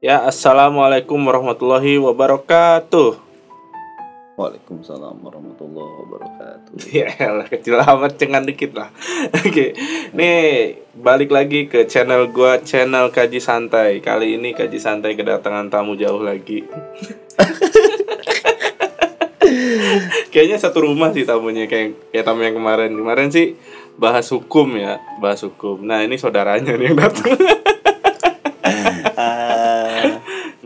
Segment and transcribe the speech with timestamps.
[0.00, 3.20] Ya, assalamualaikum warahmatullahi wabarakatuh.
[4.32, 6.72] Waalaikumsalam warahmatullahi wabarakatuh.
[7.04, 8.88] Ya elah, kecil amat cengan dikit lah.
[9.44, 9.76] Oke,
[10.16, 14.00] nih balik lagi ke channel gua, channel Kaji Santai.
[14.00, 16.64] Kali ini Kaji Santai kedatangan tamu jauh lagi.
[20.32, 22.96] Kayaknya satu rumah sih tamunya kayak kayak tamu yang kemarin.
[22.96, 23.52] Kemarin sih
[24.00, 25.84] bahas hukum ya, bahas hukum.
[25.84, 27.36] Nah, ini saudaranya nih yang datang.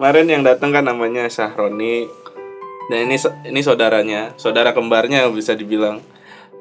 [0.05, 2.04] Ah, Kemarin yang datang kan namanya Syahroni.
[2.93, 3.17] Dan ini
[3.49, 6.04] ini saudaranya, saudara kembarnya bisa dibilang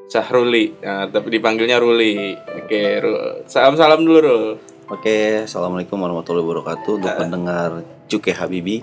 [0.08, 0.72] Syahruli.
[0.80, 2.40] Nah, tapi dipanggilnya Ruli.
[2.40, 4.46] Oke, Ru- salam-salam dulu, Rul.
[4.88, 8.80] Oke, assalamualaikum warahmatullahi wabarakatuh untuk pendengar Cuke Habibi.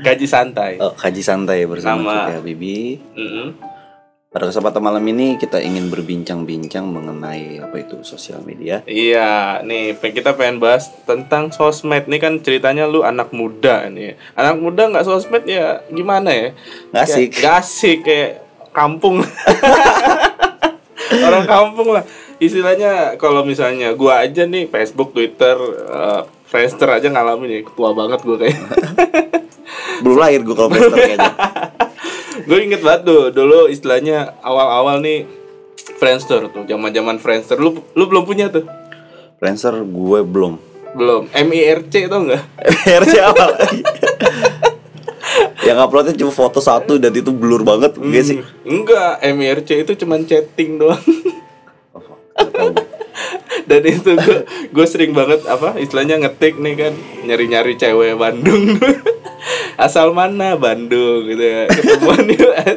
[0.00, 0.80] Gaji santai.
[0.80, 2.14] Oh, kaji santai bersama Sama.
[2.24, 2.96] Cuke Habibi.
[3.12, 3.48] Mm-mm.
[4.34, 8.82] Pada kesempatan malam ini kita ingin berbincang-bincang mengenai apa itu sosial media.
[8.82, 12.10] Iya, nih kita pengen bahas tentang sosmed.
[12.10, 14.18] Nih kan ceritanya lu anak muda nih.
[14.34, 16.48] Anak muda nggak sosmed ya gimana ya?
[16.90, 17.14] Nggak asik.
[17.14, 18.30] Kayak- nggak asik kayak
[18.74, 19.22] kampung.
[21.30, 22.02] Orang kampung lah.
[22.42, 25.54] Istilahnya kalau misalnya gua aja nih Facebook, Twitter,
[25.86, 27.58] eh, Friendster aja ngalamin ya.
[27.70, 28.58] Tua banget gua kayak.
[30.02, 31.32] Belum lahir gue kalau Friendster kayaknya.
[32.44, 35.24] Gue inget banget tuh dulu istilahnya awal-awal nih
[36.00, 37.60] Friendster tuh, zaman-zaman Friendster.
[37.60, 38.64] Lu lu belum punya tuh?
[39.36, 40.56] Friendster gue belum.
[40.94, 41.28] Belum.
[41.28, 42.42] MIRC tau nggak?
[43.02, 43.46] RC apa?
[45.64, 48.38] Yang uploadnya cuma foto satu dan itu blur banget, gak sih?
[48.68, 51.00] Enggak, MIRC itu cuman chatting doang.
[51.96, 52.70] Oh.
[53.68, 54.38] Dan itu gue
[54.70, 56.92] gue sering banget apa istilahnya ngetik nih kan
[57.26, 58.78] nyari-nyari cewek Bandung.
[59.84, 61.66] Asal mana Bandung gitu ya.
[61.68, 62.24] Ketemuan.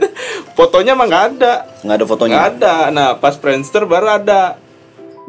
[0.58, 1.54] Fotonya mah nggak ada.
[1.86, 2.34] Nggak ada fotonya.
[2.34, 2.76] Nggak ada.
[2.90, 4.58] Nah, pas Friendster baru ada.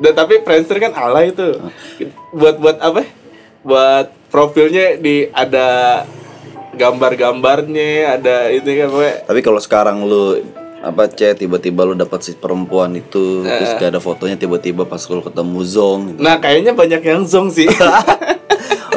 [0.01, 1.61] Dan tapi Friendster kan alay itu.
[2.33, 3.05] Buat buat apa?
[3.61, 6.03] Buat profilnya di ada
[6.79, 10.41] gambar-gambarnya, ada itu kan pokoknya Tapi kalau sekarang lu
[10.79, 15.19] apa chat tiba-tiba lu dapat si perempuan itu terus gak ada fotonya tiba-tiba pas lu
[15.19, 16.21] ketemu Zong gitu.
[16.23, 17.67] Nah, kayaknya banyak yang zong sih.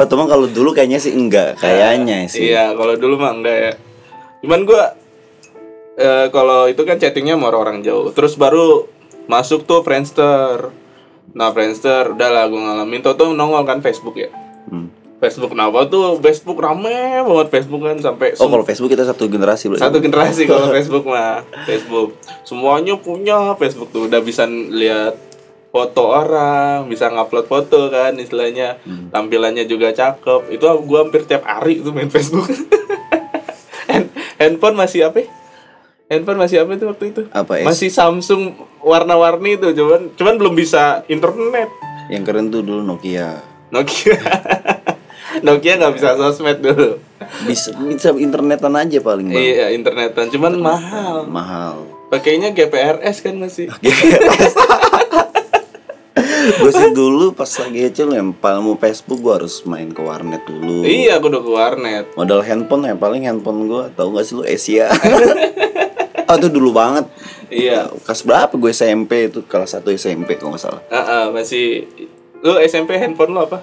[0.02, 2.50] Oh, teman kalau dulu kayaknya sih enggak, kayaknya sih.
[2.50, 3.72] Iya, kalau dulu mah enggak ya.
[4.42, 4.98] Cuman gua
[5.94, 8.10] eh, kalau itu kan chattingnya sama orang jauh.
[8.10, 8.90] Terus baru
[9.30, 10.74] masuk tuh Friendster.
[11.38, 14.26] Nah, Friendster udah lah gua ngalamin tuh tuh nongol kan Facebook ya.
[15.22, 15.24] Hmm.
[15.24, 16.90] Facebook kenapa tuh Facebook rame
[17.22, 19.80] banget Facebook kan sampai Oh, kalau Facebook kita satu generasi berarti.
[19.80, 25.14] satu generasi kalau Facebook mah Facebook semuanya punya Facebook tuh udah bisa lihat
[25.68, 31.78] foto orang bisa ngupload foto kan istilahnya tampilannya juga cakep itu gua hampir tiap hari
[31.78, 32.50] tuh main Facebook
[33.88, 35.28] Hand- handphone masih apa ya?
[36.08, 37.64] handphone masih apa itu waktu itu Apa, S?
[37.64, 41.70] masih Samsung warna-warni itu cuman cuman belum bisa internet
[42.08, 43.40] Yang keren tuh dulu Nokia.
[43.70, 44.18] Nokia
[45.40, 47.00] Nokia nggak bisa sosmed dulu
[47.42, 49.38] Bisa bisa internetan aja paling bang.
[49.38, 51.88] iya internetan cuman mahal Mahal.
[52.08, 53.72] pakainya GPRS kan masih
[56.52, 60.42] gue sih dulu pas lagi kecil yang paling mau Facebook gue harus main ke warnet
[60.42, 60.82] dulu.
[60.82, 64.42] iya aku udah ke warnet Modal handphone ya paling handphone gue tahu gak sih lu
[64.42, 64.90] Asia.
[66.28, 67.06] oh itu dulu banget.
[67.48, 70.82] iya Kelas berapa gue SMP itu kelas 1 SMP kalau nggak salah.
[70.88, 71.86] Ah, ah, masih
[72.36, 73.62] lu SMP handphone lu apa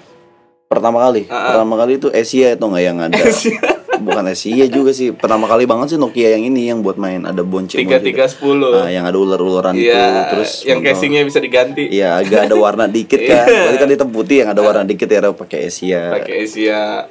[0.70, 3.18] Pertama kali, pertama kali itu Asia itu nggak yang ada.
[4.06, 5.10] Bukan Asia juga sih.
[5.10, 7.26] Pertama kali banget sih Nokia yang ini yang buat main.
[7.26, 7.82] Ada bonceng.
[7.82, 8.78] tiga tiga sepuluh.
[8.78, 9.90] Nah, yang ada ular-ularan itu.
[9.90, 11.90] Iya terus yang nonton- casingnya bisa diganti.
[11.90, 13.50] Iya, agak ada warna dikit kan.
[13.66, 16.14] Berarti kan hitam putih yang ada warna dikit ya pakai Asia.
[16.14, 17.10] pakai Asia.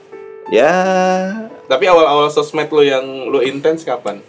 [0.54, 0.72] Ya,
[1.66, 4.22] tapi awal-awal sosmed lu yang lu intens kapan?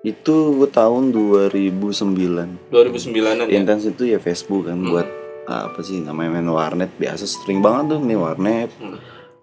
[0.00, 2.72] Itu gue tahun 2009.
[2.72, 3.60] 2009an ya?
[3.62, 5.06] Intens itu ya Facebook kan buat
[5.44, 8.70] apa sih namanya main warnet biasa sering banget tuh nih warnet.
[8.76, 8.98] Hmm.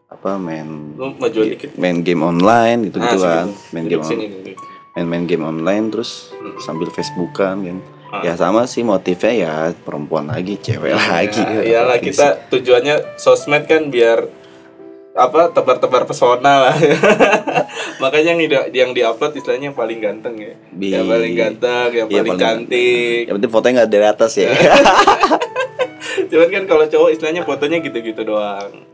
[0.10, 3.48] Apa main lu maju dikit main game online gitu gitu Ah, kan.
[3.70, 4.26] Main game sini
[4.92, 7.78] main main game online terus sambil Facebookan kan.
[8.10, 8.22] Ah.
[8.24, 11.38] Ya sama sih motifnya ya perempuan lagi, cewek lagi.
[11.40, 14.26] Ya, iyalah kita tujuannya sosmed kan biar
[15.10, 16.76] apa tebar-tebar pesona lah
[18.02, 22.08] makanya yang di yang diupload istilahnya yang paling ganteng ya Bi- yang paling ganteng yang
[22.08, 24.50] Iya, paling paling cantik Yang penting fotonya nggak dari atas ya.
[26.30, 28.86] cuman kan kalau cowok istilahnya fotonya gitu-gitu doang.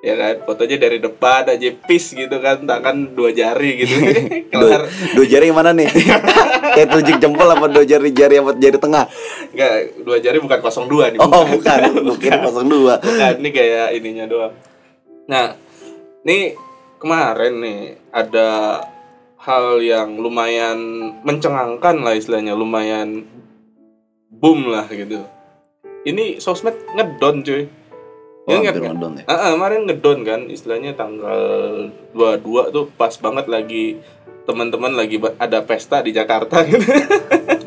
[0.00, 0.34] Ya kan?
[0.48, 2.64] Fotonya dari depan aja pis gitu kan.
[2.64, 3.94] Tangan dua jari gitu.
[4.50, 4.82] Dua, kelar.
[5.14, 5.86] dua jari yang mana nih?
[6.74, 9.04] Kayak telunjuk jempol apa dua jari jari apa jari tengah?
[9.50, 11.18] enggak dua jari bukan 02 nih.
[11.20, 11.78] Oh bukan,
[12.08, 14.54] mungkin 02 Bukan, ini kayak ininya doang.
[15.26, 15.54] Nah,
[16.26, 16.54] nih
[16.98, 17.80] kemarin nih
[18.10, 18.48] ada
[19.40, 20.78] hal yang lumayan
[21.22, 23.26] mencengangkan lah istilahnya, lumayan
[24.30, 25.22] boom lah gitu.
[26.00, 27.68] Ini sosmed ngedon cuy.
[28.48, 28.80] Oh, nggak?
[28.80, 29.24] ngedon ya.
[29.28, 31.40] Ah, ah, kemarin ngedon kan, istilahnya tanggal
[32.16, 34.00] 22 tuh pas banget lagi
[34.48, 36.82] teman-teman lagi ada pesta di Jakarta gitu.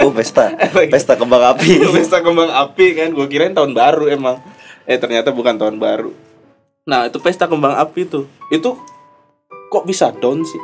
[0.01, 0.49] Oh, pesta.
[0.89, 1.85] Pesta kembang api.
[1.95, 4.41] pesta kembang api kan, gue kirain tahun baru emang.
[4.89, 6.11] Eh ternyata bukan tahun baru.
[6.89, 8.75] Nah itu pesta kembang api tuh, itu
[9.69, 10.61] kok bisa down sih?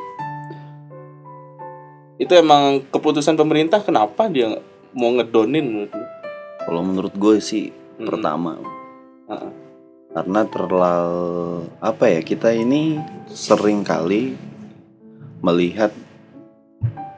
[2.20, 4.60] Itu emang keputusan pemerintah kenapa dia
[4.92, 6.19] mau ngedonin menurut lu?
[6.70, 8.06] Kalau menurut gue sih Mm-mm.
[8.06, 8.54] pertama.
[9.26, 9.50] Ah,
[10.14, 14.38] karena terlalu apa ya kita ini sering kali
[15.42, 15.90] melihat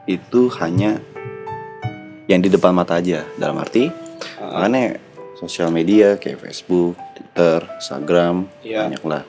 [0.08, 1.04] itu hanya
[2.24, 3.28] yang di depan mata aja.
[3.36, 3.92] Dalam arti
[4.40, 4.96] ah, makanya
[5.36, 8.88] sosial media kayak Facebook, Twitter, Instagram Iya.
[8.88, 9.22] banyak lah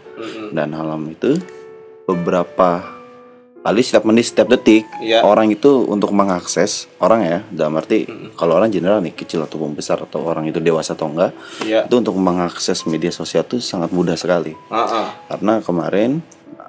[0.53, 1.35] dan halam itu
[2.05, 2.93] beberapa
[3.63, 5.24] kali setiap menit setiap detik Iya.
[5.24, 8.36] orang itu untuk mengakses orang ya dalam arti Mm-mm.
[8.36, 11.31] kalau orang general nih kecil ataupun besar atau orang itu dewasa atau enggak
[11.63, 11.88] Iya.
[11.88, 15.15] itu untuk mengakses media sosial itu sangat mudah sekali ah.
[15.31, 16.19] karena kemarin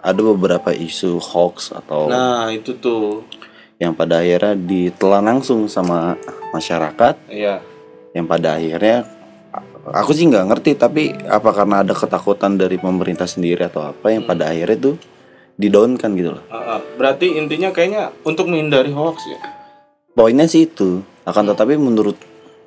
[0.04, 3.24] ada beberapa isu hoax atau Nah itu tuh,
[3.80, 6.14] yang pada akhirnya ditelan langsung sama
[6.54, 7.58] masyarakat iya.
[8.14, 9.02] yang pada akhirnya
[9.90, 14.22] aku sih nggak ngerti tapi apa karena ada ketakutan dari pemerintah sendiri atau apa yang
[14.24, 14.96] pada akhirnya tuh
[15.56, 16.80] didownkan gitu loh Ah, ah.
[16.94, 19.38] Berarti intinya kayaknya untuk menghindari hoax ya.
[20.12, 22.14] poinnya sih itu akan tetapi menurut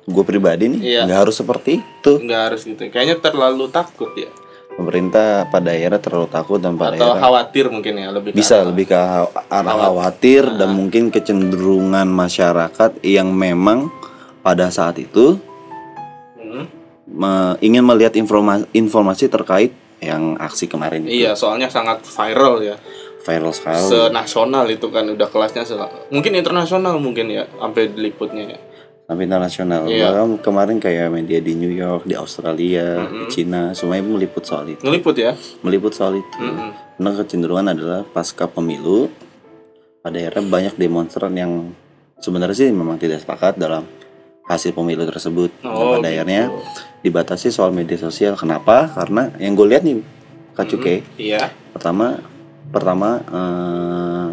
[0.04, 1.00] gue pribadi nih Iya.
[1.04, 2.80] nggak harus seperti itu Nggak harus gitu.
[2.86, 4.28] Kayaknya terlalu takut ya.
[4.70, 8.30] pemerintah pada akhirnya terlalu takut dan pada Atau akhirnya khawatir mungkin ya lebih.
[8.30, 13.90] ke bisa arah- lebih ke arah Khawat- khawatir dan mungkin kecenderungan masyarakat yang memang
[14.38, 15.34] pada saat itu
[16.36, 16.64] Hmm.
[17.04, 22.76] me- ingin melihat informasi informasi terkait yang aksi kemarin itu Iya, soalnya sangat viral ya.
[23.18, 23.82] viral sekali.
[23.82, 25.76] Senasional itu kan udah kelasnya se-
[26.08, 28.60] mungkin internasional mungkin ya sampai diliputnya ya.
[29.04, 29.84] sampai internasional.
[29.84, 30.04] Iya.
[30.06, 33.24] Bahkan kemarin kayak media di New York, di Australia, Mm-mm.
[33.24, 34.84] di Cina, semuanya meliput soal itu.
[34.84, 35.32] Ngeliput ya.
[35.60, 36.36] Meliput soal itu.
[36.38, 36.76] Mm-mm.
[36.94, 39.08] Karena kecenderungan adalah pasca pemilu
[39.98, 41.72] pada akhirnya banyak demonstran yang
[42.16, 43.88] sebenarnya sih memang tidak sepakat dalam
[44.44, 45.52] hasil pemilu tersebut.
[45.58, 46.60] Dan Oh, pada akhirnya gitu.
[47.00, 48.34] Dibatasi soal media sosial.
[48.34, 48.88] Kenapa?
[48.88, 50.02] Karena yang gue lihat nih
[50.52, 51.50] Kak Cuke, Iya.
[51.70, 52.18] pertama
[52.68, 54.28] pertama eh,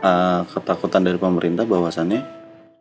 [0.00, 2.22] eh, ketakutan dari pemerintah bahwasannya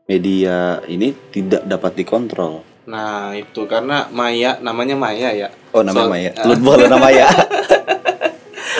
[0.05, 2.61] media ini tidak dapat dikontrol.
[2.85, 5.49] Nah, itu karena Maya namanya Maya ya.
[5.69, 6.31] Oh namanya So- Maya.
[6.49, 7.25] Lu boleh namanya.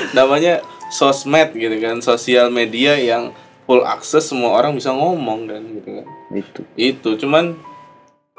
[0.10, 3.30] Namanya sosmed gitu kan, sosial media yang
[3.66, 6.06] full akses semua orang bisa ngomong kan gitu kan.
[6.32, 6.62] itu.
[6.74, 7.54] Itu cuman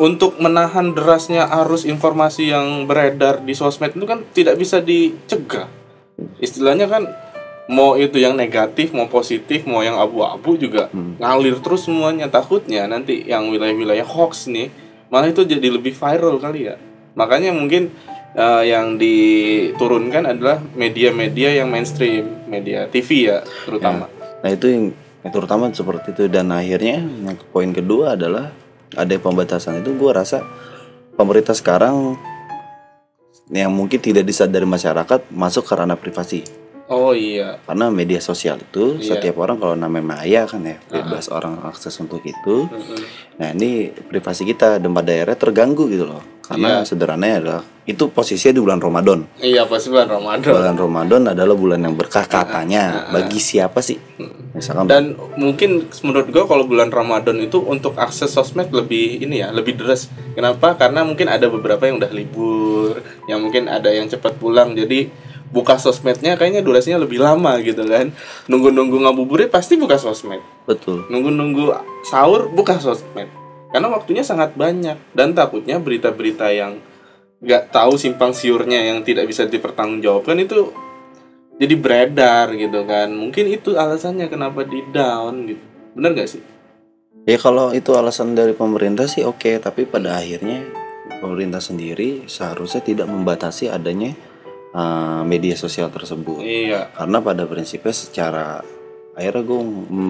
[0.00, 5.68] untuk menahan derasnya arus informasi yang beredar di sosmed itu kan tidak bisa dicegah.
[6.40, 7.04] Istilahnya kan
[7.68, 11.20] mau itu yang negatif, mau positif, mau yang abu-abu juga Hmm.
[11.20, 12.32] ngalir terus semuanya.
[12.32, 14.72] Takutnya nanti yang wilayah-wilayah hoax nih
[15.12, 16.80] malah itu jadi lebih viral kali ya.
[17.12, 17.92] Makanya mungkin
[18.30, 24.06] eh, yang diturunkan adalah media-media yang mainstream, media TV ya terutama.
[24.40, 24.84] Nah itu yang
[25.20, 28.54] yang terutama seperti itu dan akhirnya yang poin kedua adalah
[28.96, 30.42] ada pembatasan itu gue rasa
[31.14, 32.18] pemerintah sekarang
[33.50, 36.59] yang mungkin tidak disadari masyarakat masuk ke ranah privasi
[36.90, 37.62] Oh iya.
[37.62, 39.14] karena media sosial itu Iya.
[39.14, 42.98] setiap orang kalau namanya Maya kan ya bebas orang akses untuk itu Mm-mm.
[43.36, 46.84] nah ini privasi kita dan pada akhirnya terganggu gitu loh karena Iya.
[46.84, 50.50] sederhananya adalah itu posisinya di bulan Ramadan Iya pasti bulan Ramadan.
[50.50, 53.98] bulan Ramadan adalah bulan yang berkah katanya bagi siapa sih
[54.50, 55.04] misalkan Dan
[55.36, 60.10] mungkin menurut gue kalau bulan Ramadan itu untuk akses sosmed lebih ini ya, lebih deras.
[60.34, 60.74] Kenapa?
[60.74, 64.74] Karena mungkin ada beberapa yang udah libur, yang mungkin ada yang cepat pulang.
[64.74, 65.06] Jadi
[65.50, 68.14] buka sosmednya kayaknya durasinya lebih lama gitu kan.
[68.46, 70.40] Nunggu-nunggu ngabuburit pasti buka sosmed.
[70.64, 71.74] betul Nunggu-nunggu
[72.06, 73.28] sahur buka sosmed.
[73.70, 76.82] Karena waktunya sangat banyak dan takutnya berita-berita yang
[77.40, 80.74] nggak tahu simpang siurnya yang tidak bisa dipertanggungjawabkan itu
[81.56, 85.64] jadi beredar gitu kan mungkin itu alasannya kenapa di down gitu
[85.96, 86.44] bener gak sih
[87.28, 90.64] Ya kalau itu alasan dari pemerintah sih oke, tapi pada akhirnya
[91.20, 94.16] pemerintah sendiri seharusnya tidak membatasi adanya
[94.72, 96.40] uh, media sosial tersebut.
[96.40, 98.46] iya Karena pada prinsipnya secara
[99.12, 99.60] akhirnya gue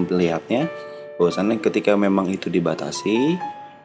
[0.07, 0.61] melihatnya
[1.17, 3.37] bahwasannya ketika memang itu dibatasi,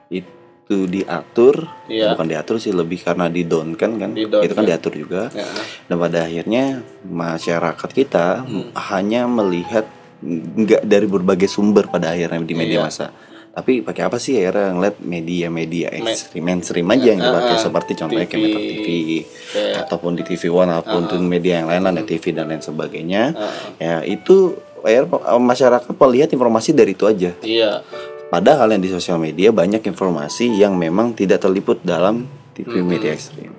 [0.08, 2.14] itu diatur, Iya.
[2.14, 4.68] bukan diatur sih lebih karena di-down kan kan, Di-down, itu kan ya.
[4.74, 5.22] diatur juga.
[5.30, 5.46] ya.
[5.86, 6.64] Dan pada akhirnya
[7.04, 8.70] masyarakat kita Hmm.
[8.90, 9.86] hanya melihat
[10.24, 12.86] nggak dari berbagai sumber pada akhirnya di media Iya.
[12.88, 13.06] masa.
[13.56, 17.64] Tapi pakai apa sih akhirnya ngeliat media-media ekstrim mainstream aja yang dipakai Ah, ah.
[17.64, 18.44] seperti contohnya kayak TV.
[18.44, 18.86] Metro TV
[19.48, 23.32] Kayak, ataupun di TV One ataupun tuh media yang lain net TV dan lain sebagainya.
[23.32, 23.48] ah,
[23.80, 24.52] Ya itu
[24.84, 25.08] akhirnya
[25.40, 27.32] masyarakat melihat informasi dari itu aja.
[27.40, 27.80] iya
[28.26, 32.86] Padahal yang di sosial media banyak informasi yang memang tidak terliput dalam TV Mm-mm.
[32.86, 33.56] media ekstrim.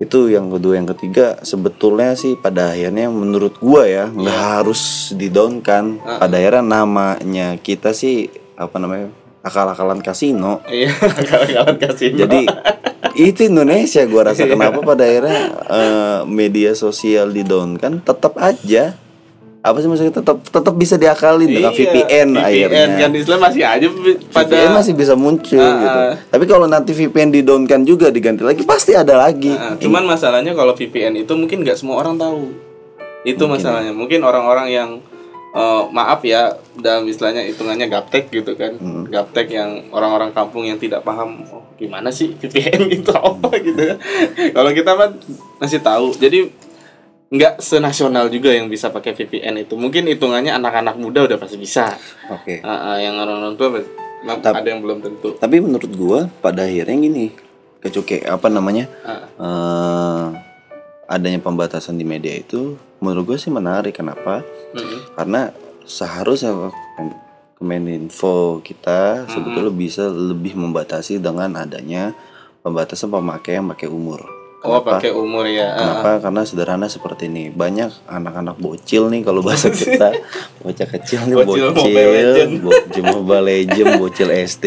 [0.00, 6.00] itu yang kedua yang ketiga sebetulnya sih pada akhirnya menurut gua ya nggak harus didownkan
[6.00, 9.08] pada akhirnya namanya kita sih apa namanya
[9.40, 10.92] akal-akalan kasino Iya,
[11.28, 12.12] kawan-kawan kasih.
[12.14, 12.44] jadi
[13.12, 18.92] itu Indonesia gua rasa kenapa pada akhirnya eh, media sosial didownkan tetap aja
[19.60, 23.86] apa sih maksudnya tetap tetap bisa diakalin dengan VPN, akhirnya Iya, kan Islam masih aja
[24.32, 25.98] pada VPN masih bisa muncul Ah, gitu.
[26.00, 26.14] ah.
[26.28, 29.52] Tapi kalau nanti VPN didownkan juga diganti lagi pasti ada lagi.
[29.52, 32.56] Nah, cuman masalahnya kalau VPN itu mungkin nggak semua orang tahu.
[33.20, 33.92] Itu masalahnya.
[33.92, 34.90] Mungkin orang-orang yang
[35.50, 38.76] eh, maaf ya dalam istilahnya hitungannya gaptek gitu kan.
[38.76, 39.04] Hmm.
[39.06, 43.98] Gaptek yang orang-orang kampung yang tidak paham oh, gimana sih VPN itu apa gitu kan.
[44.54, 45.10] kalau kita mah
[45.58, 46.14] masih tahu.
[46.14, 46.50] Jadi
[47.30, 49.78] nggak senasional juga yang bisa pakai VPN itu.
[49.78, 51.94] Mungkin hitungannya anak-anak muda udah pasti bisa.
[52.26, 52.58] Oke.
[52.60, 55.32] Ah, ah, yang orang-orang tua pasti- Tap- ada yang belum tentu.
[55.40, 57.32] Tapi menurut gua pada akhirnya gini,
[57.80, 58.84] kecuke apa namanya?
[59.00, 60.24] Ah, eh,
[61.08, 64.44] adanya pembatasan di media itu menurut gue sih menarik kenapa?
[64.76, 65.16] mm-mm.
[65.16, 65.50] Karena
[65.84, 67.18] seharusnya Kem-
[67.60, 72.16] Kemeninfo kita sebetulnya bisa lebih membatasi dengan adanya
[72.64, 74.39] pembatasan pemakaian pakai umur.
[74.60, 75.72] Oh, pakai umur ya.
[75.72, 76.20] Kenapa?
[76.20, 77.48] Karena sederhana seperti ini.
[77.48, 80.12] Banyak anak-anak bocil nih kalau bahasa kita,
[80.60, 82.52] bocah kecil nih Bocil bocil, Mobile Legend.
[82.60, 84.64] bocil Mobile Legend, bocil SD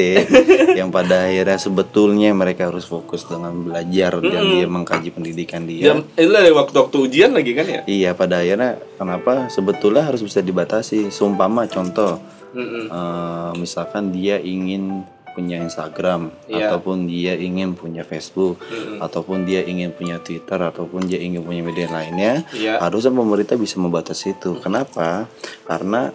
[0.73, 5.93] yang pada akhirnya sebetulnya mereka harus fokus dengan belajar dan dia mengkaji pendidikan dia.
[5.93, 7.81] Jam, itu dari waktu-waktu ujian lagi kan ya?
[7.85, 11.13] Iya, pada akhirnya kenapa sebetulnya harus bisa dibatasi.
[11.13, 12.17] Seumpama contoh,
[12.57, 12.89] Mm-mm.
[12.89, 16.69] eh, misalkan dia ingin punya Instagram Iya.
[16.69, 19.01] ataupun dia ingin punya Facebook Mm-mm.
[19.01, 22.77] ataupun dia ingin punya Twitter ataupun dia ingin punya media lainnya Iya.
[22.79, 25.25] harusnya pemerintah bisa membatasi itu kenapa
[25.63, 26.13] karena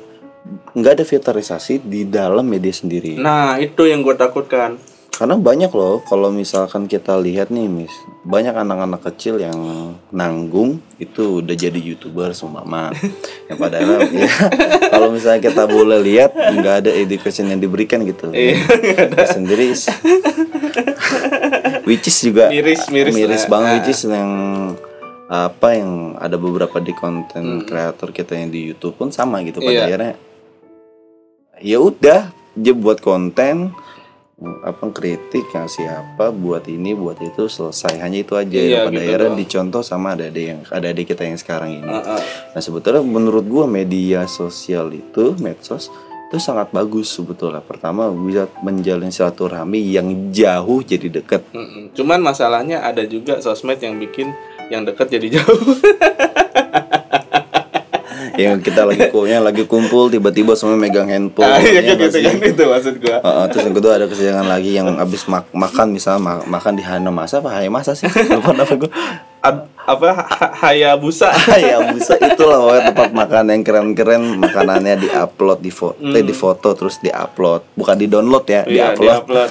[0.72, 4.80] nggak ada filterisasi di dalam media sendiri Nah, itu yang gue takutkan.
[5.18, 7.90] Karena banyak loh kalau misalkan kita lihat nih mis
[8.22, 9.58] banyak anak-anak kecil yang
[10.08, 12.94] nanggung itu udah jadi youtuber seumpama
[13.50, 14.30] yang padahal ya
[14.88, 18.62] kalau misalnya kita boleh lihat nggak ada education yang diberikan gitu Iya.
[19.28, 19.74] sendiri
[21.82, 23.50] which is juga Miris, miris lah.
[23.50, 23.74] banget Nah.
[23.76, 24.32] which is yang
[25.28, 27.00] apa yang ada beberapa di Hmm.
[27.00, 29.84] konten kreator kita yang di YouTube pun sama gitu pada Iya.
[29.84, 30.14] akhirnya
[31.58, 32.20] ya udah
[32.54, 33.74] dia buat konten
[34.38, 39.02] apa kritik ngasih apa buat ini buat itu selesai hanya itu aja Iya, pada gitu
[39.02, 39.40] akhirnya doang.
[39.42, 42.22] dicontoh sama ada yang ada adik kita yang sekarang ini Ah, ah.
[42.54, 45.90] Nah sebetulnya menurut gua media sosial itu medsos
[46.28, 47.64] itu sangat bagus sebetulnya.
[47.64, 51.08] Pertama bisa menjalin silaturahmi yang jauh jadi.
[51.08, 51.96] Mm-mm.
[51.96, 54.36] Cuman masalahnya ada juga sosmed yang bikin
[54.68, 55.56] yang dekat jadi jauh.
[58.38, 61.42] Yang kita lagi kumpulnya lagi kumpul tiba-tiba semua megang handphone.
[61.44, 62.22] Ah, iya ya kan gitu sih?
[62.22, 63.18] kan itu maksud gua.
[63.18, 66.82] Heeh, terus yang kedua ada kesiangan lagi yang abis mak- makan misalnya ma- makan di
[66.82, 68.06] Hana Masa apa Hayya Masa sih?
[68.30, 68.90] Lupa nama gue.
[69.38, 71.32] Ab- apa ha- Hayabusa.
[71.48, 76.98] Hayya Busa itulah pokoknya tempat makan yang keren-keren makanannya di-upload di foto, di foto terus
[76.98, 78.68] di-upload, bukan di-download ya, Hmm.
[78.68, 79.08] Iya, di-upload.
[79.48, 79.50] di-upload.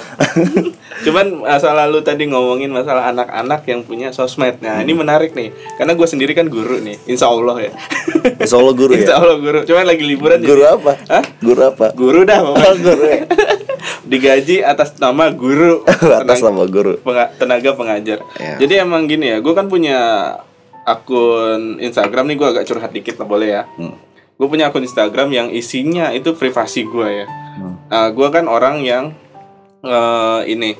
[0.98, 4.58] Cuman masalah lu tadi ngomongin masalah anak-anak yang punya sosmed.
[4.58, 5.50] Nah, ini menarik nih.
[5.74, 6.98] Karena gue sendiri kan guru nih.
[7.06, 7.72] Insya Allah ya.
[8.50, 9.06] Solo guru ya.
[9.06, 9.62] Insya Allah guru.
[9.62, 10.92] Cuman lagi liburan Guru jadi- apa?
[11.08, 11.24] Hah?
[11.38, 11.86] Guru apa?
[11.92, 12.40] Guru dah.
[12.42, 13.22] Oh, guru ya.
[14.06, 15.84] Digaji atas nama guru.
[16.22, 16.96] Atas nama guru.
[17.02, 18.18] penga- tenaga pengajar.
[18.40, 18.56] Iya.
[18.62, 19.98] Jadi emang gini ya, gue kan punya
[20.88, 23.62] akun Instagram nih, gue agak curhat dikit lah boleh ya.
[23.76, 23.94] Hmm.
[24.38, 27.26] Gue punya akun Instagram yang isinya itu privasi gue ya.
[27.28, 27.74] Hmm.
[27.90, 29.12] Nah, gue kan orang yang
[29.84, 30.78] eh, ini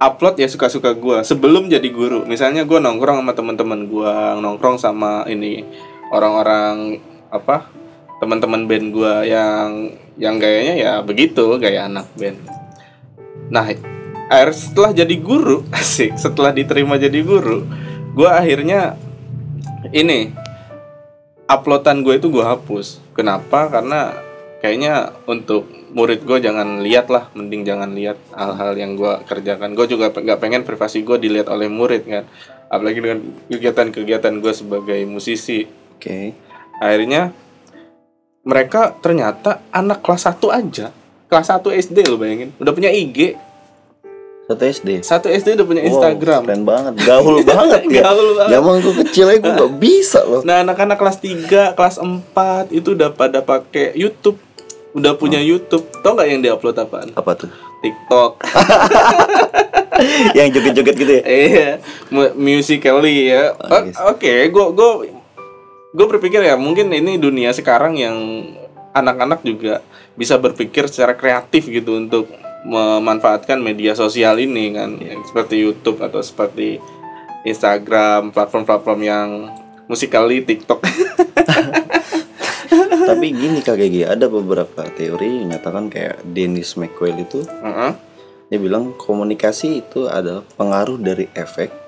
[0.00, 2.24] upload ya suka-suka gue sebelum jadi guru.
[2.24, 5.62] Misalnya gue nongkrong sama teman-teman gue, nongkrong sama ini
[6.10, 6.98] orang-orang
[7.30, 7.68] apa
[8.18, 9.68] teman-teman band gue yang
[10.20, 12.36] yang gayanya ya begitu gaya anak band.
[13.48, 13.72] Nah,
[14.30, 17.64] akhir setelah jadi guru, asik, setelah diterima jadi guru,
[18.14, 19.00] gue akhirnya
[19.90, 20.30] ini
[21.48, 23.00] uploadan gue itu gue hapus.
[23.16, 23.66] Kenapa?
[23.72, 24.14] Karena
[24.62, 29.74] kayaknya untuk murid gue jangan lihat lah, mending jangan lihat hal-hal yang gue kerjakan.
[29.74, 32.24] Gue juga nggak pengen privasi gue dilihat oleh murid kan,
[32.70, 33.18] apalagi dengan
[33.50, 35.66] kegiatan-kegiatan gue sebagai musisi.
[35.98, 36.36] Oke.
[36.78, 37.34] Akhirnya
[38.42, 40.86] mereka ternyata anak kelas 1 aja,
[41.26, 43.36] kelas 1 SD lo bayangin, udah punya IG,
[44.46, 44.88] Satu SD.
[45.00, 46.40] satu SD udah punya Wow, Instagram.
[46.42, 46.92] keren banget.
[47.00, 48.02] Gaul banget ya.
[48.02, 48.50] Gaul banget.
[48.50, 50.42] Zaman gue kecil aja gue gak bisa loh.
[50.42, 52.26] Nah, anak-anak kelas 3, kelas 4
[52.70, 54.42] itu udah pada pakai YouTube.
[54.90, 55.86] Udah punya YouTube.
[56.02, 57.14] Tau nggak yang diupload apaan?
[57.14, 57.50] Apa tuh?
[57.78, 58.42] TikTok.
[60.36, 61.22] yang joget-joget gitu ya?
[61.22, 61.68] Iya,
[62.08, 63.54] mu- musically ya.
[63.54, 63.96] Oh, yes.
[64.02, 64.90] Oke, gue gue
[65.90, 68.16] gue berpikir ya mungkin ini dunia sekarang yang
[68.94, 69.82] anak-anak juga
[70.14, 72.30] bisa berpikir secara kreatif gitu untuk
[72.66, 76.76] memanfaatkan media sosial ini kan, yang seperti YouTube atau seperti
[77.48, 79.28] Instagram, platform-platform yang
[79.88, 80.84] musikali TikTok.
[83.10, 87.92] Tapi gini Kak Gigi, ada beberapa teori yang menyatakan kayak Dennis McQuail itu Heeh.
[88.52, 91.79] dia bilang komunikasi itu adalah pengaruh dari efek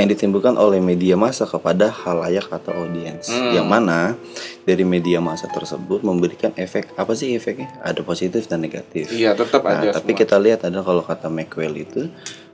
[0.00, 3.52] yang ditimbulkan oleh media massa kepada halayak atau audiens Hmm.
[3.52, 4.16] yang mana
[4.62, 9.60] dari media massa tersebut memberikan efek apa sih efeknya ada positif dan negatif Iya, tetap
[9.60, 10.20] nah ada tapi semua.
[10.20, 12.08] kita lihat ada kalau kata McQuail itu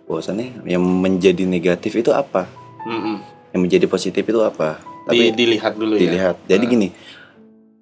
[0.04, 2.50] bahwasannya yang menjadi negatif itu apa
[2.82, 3.22] Mm-mm.
[3.50, 6.00] yang menjadi positif itu apa Di- tapi dilihat dulu ya.
[6.00, 6.88] dilihat jadi gini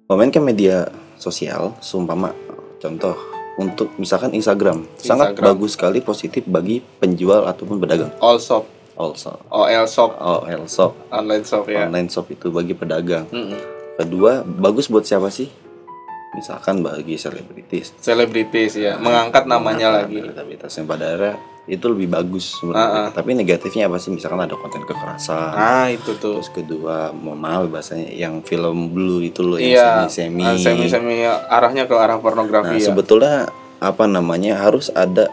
[0.05, 2.29] memainkan media sosial seumpama
[2.77, 3.17] contoh
[3.55, 5.45] untuk misalkan Instagram, sangat Instagram.
[5.47, 10.91] bagus sekali positif bagi penjual ataupun pedagang All shop, also OL shop, OL shop.
[11.09, 11.85] Online shop ya.
[11.85, 13.27] online shop itu bagi pedagang.
[13.29, 13.59] Mm-mm.
[13.95, 15.47] kedua bagus buat siapa sih?
[16.31, 17.95] Misalkan bagi selebritis.
[17.95, 20.19] Selebritis ya, mengangkat namanya lagi.
[20.19, 21.35] elektabilitasnya pada akhirnya
[21.65, 24.13] itu lebih bagus Ah, sebenarnya tapi negatifnya apa sih?
[24.13, 25.49] Misalkan ada konten kekerasan.
[25.55, 26.37] Nah, itu tuh.
[26.37, 31.25] terus kedua mohon maaf bahasanya yang film blue itu loh Iya, yang semi ah, semi-semi.
[31.25, 32.85] Arahnya ke arah pornografi Nah, ya.
[32.85, 33.35] sebetulnya
[33.81, 35.25] apa namanya harus ada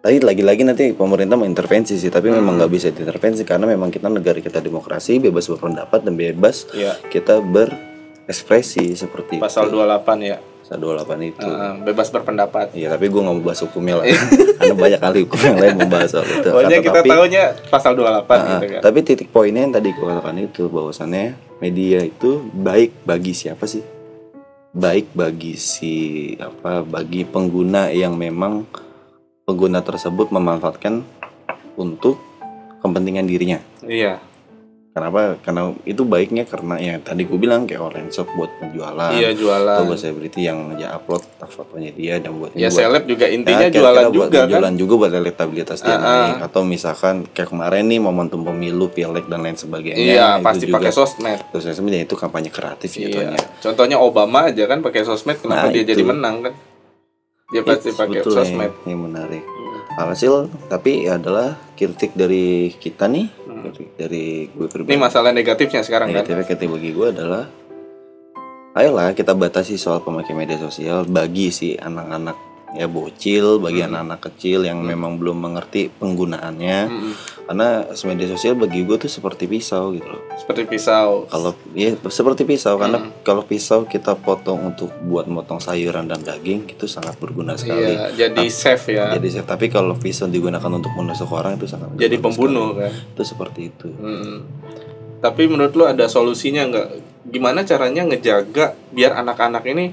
[0.00, 2.58] tapi lagi-lagi nanti pemerintah mengintervensi sih, tapi memang Hmm.
[2.58, 7.38] nggak bisa diintervensi karena memang kita negara kita demokrasi, bebas berpendapat dan bebas Iya, kita
[7.40, 9.76] berekspresi seperti pasal itu.
[9.76, 10.38] 28 ya.
[10.60, 11.44] Pasal 28 itu.
[11.44, 12.72] Ah, bebas berpendapat.
[12.72, 14.06] Iya, tapi gue nggak mau bahas hukumnya lah.
[14.60, 16.46] Karena banyak kali hukum yang lain membahas soal itu.
[16.46, 18.80] Pokoknya Kata- kita tapi, tahunya pasal 28 Ah, gitu kan.
[18.80, 21.24] tapi titik poinnya yang tadi gue katakan itu bahwasannya
[21.58, 23.82] media itu baik bagi siapa sih?
[24.70, 25.92] Baik bagi si
[26.36, 28.62] apa bagi pengguna yang memang
[29.50, 31.02] pengguna tersebut memanfaatkan
[31.74, 32.22] untuk
[32.78, 33.58] kepentingan dirinya.
[33.82, 34.22] Iya.
[34.90, 35.38] Kenapa?
[35.40, 39.38] Karena itu baiknya karena ya tadi gue bilang kayak online shop buat penjualan Iya atau
[39.38, 39.86] jualan.
[39.86, 43.70] buat selebriti yang ya upload fotonya dia dan buat Ya buat- seleb juga intinya Ya,
[43.70, 44.50] kira-kira jualan buat juga kan.
[44.50, 49.26] jualan juga buat elektabilitas dia Ah, naik atau misalkan kayak kemarin nih momentum pemilu pileg
[49.26, 51.38] dan lain sebagainya Iya, itu pasti pakai sosmed.
[51.48, 53.02] terus sebenarnya itu kampanye kreatif Iya.
[53.04, 55.90] jatuhnya Contohnya Obama aja kan pakai sosmed, kenapa Nah, dia itu.
[55.92, 56.54] jadi menang kan?
[57.50, 58.72] Dia pasti Itu pakai sebetulnya sosmed.
[58.84, 59.42] yang menarik
[59.92, 60.34] alhasil
[60.66, 63.26] tapi adalah kritik dari kita nih
[63.60, 64.64] kritik dari gue Hmm.
[64.64, 66.22] Ini pribadi masalah negatifnya sekarang kan.
[66.22, 67.44] negatifnya bagi gue adalah
[68.72, 72.38] ayolah kita batasi soal pemakai media sosial bagi si anak-anak
[72.72, 73.90] ya bocil bagi Hmm.
[73.90, 77.12] anak-anak kecil yang memang belum mengerti penggunaannya Mm-mm.
[77.44, 77.68] karena
[78.04, 81.26] media sosial bagi gue tuh seperti pisau gitu loh Seperti pisau.
[81.26, 83.10] kalau ya seperti pisau karena Hmm.
[83.20, 88.30] kalau pisau kita potong untuk buat motong sayuran dan daging itu sangat berguna sekali Iya,
[88.30, 89.10] jadi safe ya.
[89.10, 92.92] jadi saya- tapi kalau pisau digunakan untuk menusuk orang itu sangat Jadi pembunuh kan.
[92.92, 94.38] itu seperti itu Mm-mm.
[95.18, 96.88] Tapi menurut lu ada solusinya nggak?
[97.26, 99.92] Gimana caranya ngejaga biar anak-anak ini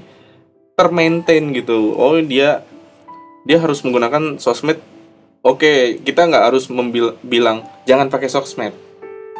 [0.78, 1.98] termaintain gitu?
[1.98, 2.62] Oh dia
[3.42, 4.78] dia harus menggunakan sosmed.
[5.42, 6.70] Oke, kita nggak harus
[7.26, 8.70] bilang jangan pakai sosmed.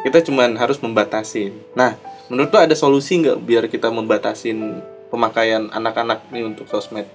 [0.03, 1.51] Kita cuman harus membatasi.
[1.79, 1.95] Nah,
[2.27, 7.07] menurut lu ada solusi nggak biar kita membatasin pemakaian anak-anak ini untuk sosmed?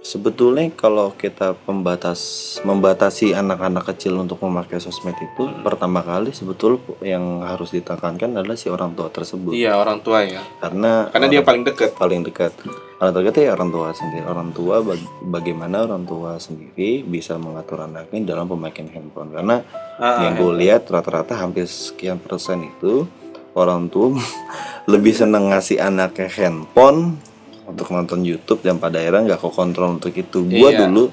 [0.00, 2.18] Sebetulnya kalau kita pembatas
[2.60, 5.60] membatasi anak-anak kecil untuk memakai sosmed itu Hmm.
[5.60, 9.52] pertama kali sebetulnya yang harus ditekankan adalah si orang tua tersebut.
[9.52, 11.92] Iya orang tua ya, karena karena dia paling deket.
[11.94, 12.56] paling dekat.
[12.96, 14.24] Orang tua kita ya orang tua sendiri.
[14.24, 19.30] Orang tua bag- bagaimana orang tua sendiri bisa mengatur anaknya dalam pemakaian handphone.
[19.30, 19.60] Karena
[19.96, 23.04] Ah, yang gue lihat rata-rata hampir sekian persen itu
[23.52, 24.16] orang tua
[24.88, 27.20] lebih seneng ngasih anaknya handphone
[27.70, 30.42] untuk nonton YouTube dan pada akhirnya nggak kontrol untuk itu.
[30.44, 30.84] Gua Iya.
[30.84, 31.10] dulu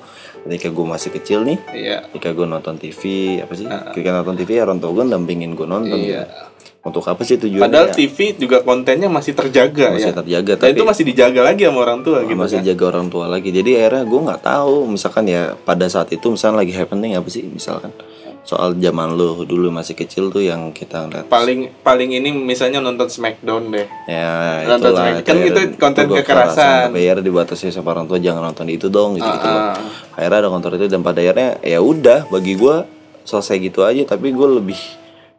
[0.48, 1.98] ketika gue masih kecil nih, Iya.
[2.08, 3.02] ketika gue nonton TV
[3.44, 3.68] apa sih?
[3.68, 3.92] Ah.
[3.92, 5.98] Ketika nonton TV orang tua gue dampingin gue nonton.
[6.00, 6.24] Iya.
[6.24, 6.46] gitu.
[6.88, 7.68] Untuk apa sih tujuannya?
[7.68, 7.96] Padahal ya?
[8.00, 10.18] TV juga kontennya masih terjaga masih ya.
[10.24, 12.68] terjaga Dan tapi itu masih dijaga lagi sama orang tua gitu masih kan.
[12.72, 13.50] jaga orang tua lagi.
[13.52, 17.44] Jadi akhirnya gue nggak tahu misalkan ya pada saat itu misalnya lagi happening apa sih
[17.44, 17.92] misalkan
[18.42, 23.06] soal zaman lo dulu masih kecil tuh yang kita ngeliat Paling paling ini misalnya nonton
[23.06, 23.88] Smackdown deh.
[24.06, 26.88] ya Nonton itulah Smack- kan itu konten kekerasan.
[26.88, 29.76] tapi akhirnya dibatasi sama orang tua jangan nonton itu dong gitu gitu Ah, ah.
[30.14, 32.88] akhirnya ada kontrol itu dan pada akhirnya ya udah bagi gua
[33.22, 34.80] selesai gitu aja tapi gue lebih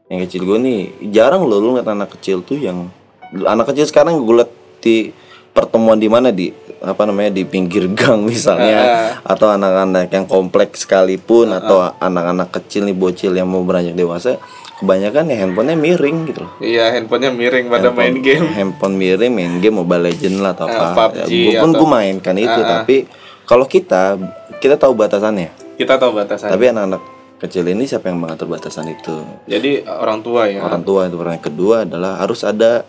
[0.07, 2.93] yang kecil gue nih jarang loh lu ngeliat anak kecil tuh yang
[3.39, 5.13] anak kecil sekarang gue liat di
[5.51, 8.81] pertemuan di mana di apa namanya di pinggir gang misalnya
[9.21, 14.39] atau anak-anak yang kompleks sekalipun atau anak-anak kecil nih bocil yang mau beranjak dewasa
[14.77, 18.47] kebanyakan ya handphonenya miring gitu loh Iya, handphonenya miring pada main game.
[18.49, 21.89] handphone miring main game Mobile Legend lah atau Eh, apa PUBG gue pun atau- gue
[21.89, 22.67] mainkan itu ah.
[22.77, 22.97] tapi
[23.43, 24.15] kalau kita
[24.57, 26.49] kita tahu batasannya Kita tahu batasan.
[26.49, 27.03] tapi anak-anak
[27.39, 30.59] kecil ini siapa yang mengatur batasan itu Jadi orang tua ya.
[30.61, 32.87] orang tua itu pertanyaan kedua adalah harus ada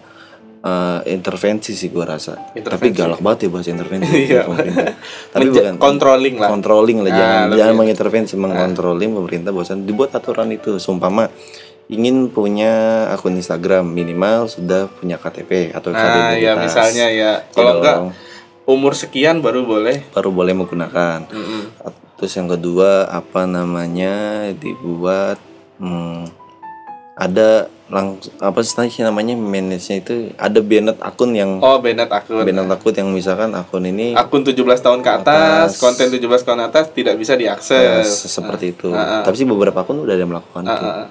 [0.59, 2.93] eh, intervensi sih gue rasa tapi Intervensi.
[2.93, 4.41] galak banget ya bahasa intervensi Iya.
[4.43, 4.91] pemerintah.
[5.29, 6.49] tapi Menja- bukan controlling lah.
[6.49, 11.31] controlling lah Ah, jangan lebih- jangan mengintervensi mengkontrolling pemerintah bosan dibuat aturan itu sumpama
[11.87, 12.71] ingin punya
[13.09, 17.31] akun Instagram minimal sudah punya KTP atau Nah, ya misalnya ya.
[17.49, 18.13] Kalau enggak
[18.63, 20.05] umur sekian baru boleh.
[20.11, 21.25] baru boleh menggunakan.
[21.25, 21.81] Mm-mm.
[22.13, 24.13] Terus yang kedua apa namanya
[24.53, 25.41] dibuat
[25.81, 26.29] hmm,
[27.19, 32.45] ada langsung apa sih namanya manage itu ada banned akun yang Oh, banned akun.
[32.45, 35.25] banned akun yang misalkan akun ini Akun 17 tahun ke Atas.
[35.25, 38.29] atas, konten 17 tahun atas tidak bisa ya, diakses.
[38.29, 38.93] seperti itu.
[38.93, 39.21] ah, ah.
[39.21, 40.85] Tapi sih beberapa akun udah ada yang melakukan Ah, itu.
[40.85, 41.07] ah, ah.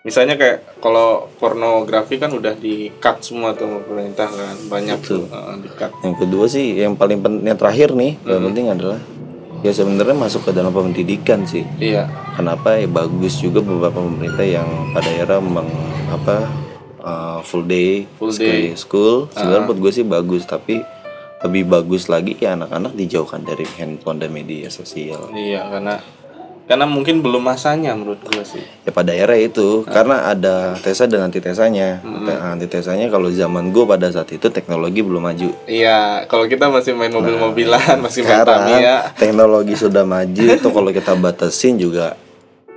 [0.00, 5.52] Misalnya kayak kalau pornografi kan udah di cut semua tuh pemerintah kan banyak tuh ah,
[5.52, 5.92] di cut.
[6.00, 8.30] Yang kedua sih yang paling penting yang terakhir nih Hmm.
[8.30, 8.98] yang penting adalah
[9.60, 11.64] ya sebenarnya masuk ke dalam pendidikan sih.
[11.76, 12.08] Iya.
[12.36, 15.68] Kenapa ya bagus juga beberapa pemerintah yang pada era meng
[16.10, 16.48] apa
[17.04, 18.72] uh, full day Full day.
[18.72, 18.78] Ah.
[18.78, 19.28] school.
[19.32, 20.80] Sebenarnya menurut gue sih bagus tapi
[21.40, 25.32] lebih bagus lagi ya anak-anak dijauhkan dari handphone dan media sosial.
[25.32, 25.96] Iya, karena
[26.70, 28.62] karena mungkin belum masanya menurut gue sih.
[28.86, 29.90] Ya pada era itu Ah.
[29.90, 31.98] karena ada tesa dan antitesanya.
[31.98, 32.22] Hmm.
[32.22, 35.50] Te- Antitesanya kalau zaman gue pada saat itu teknologi belum maju.
[35.66, 39.10] Iya, kalau kita masih main mobil-mobilan, masih main Tamiya.
[39.12, 42.14] teknologi sudah maju tuh kalau kita batasin juga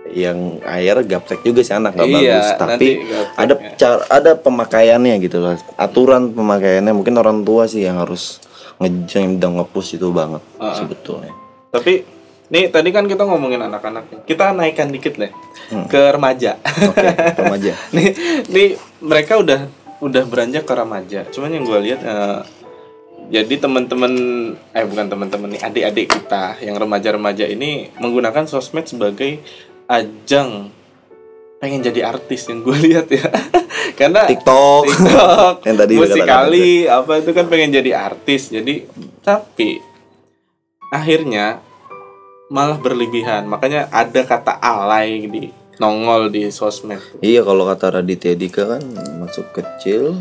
[0.10, 3.70] yang akhirnya gaptek juga sih anak nggak Iya, bagus tapi gaptek, ada ya.
[3.76, 8.38] cara ada pemakaiannya gitu loh aturan pemakaiannya mungkin orang tua sih yang harus
[8.78, 10.76] ngejeng dan ngepush itu banget Ah.
[10.76, 11.34] sebetulnya
[11.72, 12.06] Tapi
[12.54, 14.30] nih tadi kan kita ngomongin anak-anak.
[14.30, 15.88] Kita naikkan dikit deh Hmm.
[15.90, 16.60] ke remaja.
[16.62, 17.08] oke
[17.40, 18.14] remaja nih,
[18.46, 18.68] nih
[19.00, 19.66] mereka udah
[20.00, 21.26] udah beranjak ke remaja.
[21.26, 22.40] Cuman yang gue lihat eh,
[23.32, 24.14] jadi teman-teman
[24.70, 29.40] eh bukan teman-teman nih adik-adik kita yang remaja-remaja ini menggunakan sosmed sebagai
[29.88, 30.70] ajang
[31.58, 33.24] pengen jadi artis yang gue lihat ya.
[34.00, 38.52] Karena TikTok TikTok, Yang tadi musikali apa itu kan pengen jadi artis.
[38.52, 38.84] Jadi
[39.24, 39.80] tapi
[40.92, 41.64] akhirnya
[42.54, 43.44] malah berlebihan.
[43.44, 47.02] Makanya ada kata alay di nongol di sosmed.
[47.20, 48.84] iya kalau kata Raditya Dika kan
[49.18, 50.14] masuk kecil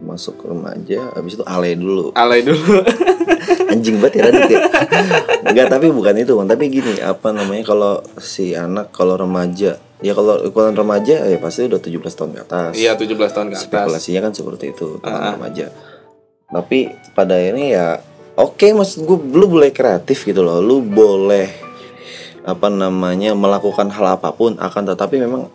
[0.00, 2.80] masuk remaja habis itu alay dulu Alay dulu.
[3.72, 4.58] anjing banget ya Raditya
[5.42, 6.46] enggak tapi bukan itu Bang.
[6.46, 11.66] tapi gini apa namanya kalau si anak kalau remaja ya kalau ukuran remaja ya pasti
[11.66, 13.66] udah 17 tahun ke atas Iya 17 tahun ke atas.
[13.66, 15.34] spekulasinya kan seperti itu teman Ah.
[15.34, 15.66] remaja
[16.46, 16.78] tapi
[17.12, 17.98] pada ini ya
[18.34, 21.50] oke maksud gue lu boleh kreatif gitu loh lu boleh
[22.42, 25.46] apa namanya melakukan hal apa pun akan tetapi memang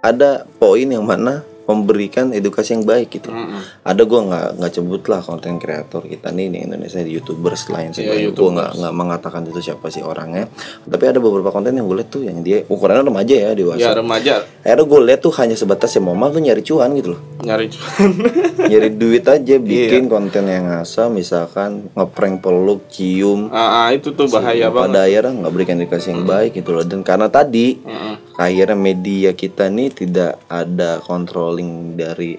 [0.00, 3.60] ada poin yang mana memberikan edukasi yang baik gitu Mm-mm.
[3.82, 7.90] ada gua nggak nggak sebut lah konten kreator kita nih di Indonesia di youtubers lain
[7.90, 10.46] Iya, sebagainya gua nggak nggak mengatakan itu siapa sih orangnya
[10.82, 13.92] tapi ada beberapa konten yang gue lihat tuh yang dia ukurannya remaja ya dewasa Ya
[13.92, 17.66] remaja akhirnya gue lihat tuh hanya sebatas ya mama tuh nyari cuan gitu loh nyari
[17.66, 18.08] cuan.
[18.70, 19.58] nyari duit aja Iya.
[19.58, 24.88] bikin konten yang ngasal misalkan ngeprank peluk cium ah, ah, itu tuh bahaya banget.
[24.88, 28.31] pada akhirnya nggak berikan edukasi yang baik gitu loh dan karena tadi Mm-mm.
[28.34, 32.36] Akhirnya media kita nih tidak ada controlling dari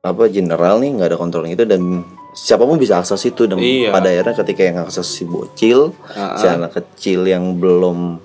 [0.00, 3.92] apa general nih nggak ada controlling itu dan siapa pun bisa akses itu dan Iya.
[3.92, 8.18] pada akhirnya ketika yang akses si bocil Ah, si anak kecil yang belum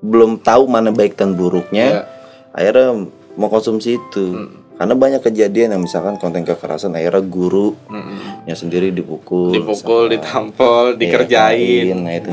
[0.00, 2.02] belum tahu mana baik dan buruknya Iya.
[2.50, 2.88] akhirnya
[3.36, 4.48] mau konsumsi itu Hmm.
[4.74, 8.48] karena banyak kejadian yang misalkan konten kekerasan akhirnya guru Mm-mm.
[8.48, 10.50] nya sendiri dipukul Dipukul, misalkan.
[10.50, 12.28] ditampol, dikerjain, Iya, nah itu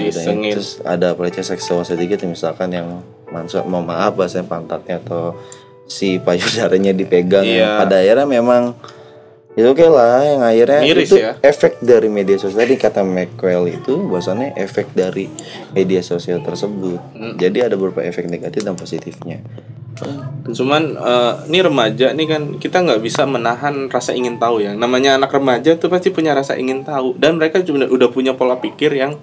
[0.50, 3.04] terus ada pelecehan seksual sedikit ya, misalkan yang
[3.40, 5.38] maksud mau maaf bahasa pantatnya atau
[5.86, 7.80] si payudaranya dipegang Iya.
[7.80, 8.76] pada akhirnya memang
[9.58, 11.34] itu oke lah yang akhirnya Miris itu ya.
[11.42, 15.26] efek dari media sosial tadi kata McQuell itu bahwasannya efek dari
[15.74, 17.34] media sosial tersebut Hmm.
[17.42, 19.42] jadi ada beberapa efek negatif dan positifnya
[20.46, 24.78] Cuman eh, ini remaja nih kan kita nggak bisa menahan rasa ingin tahu ya.
[24.78, 28.62] Namanya anak remaja tuh pasti punya rasa ingin tahu dan mereka juga udah punya pola
[28.62, 29.18] pikir yang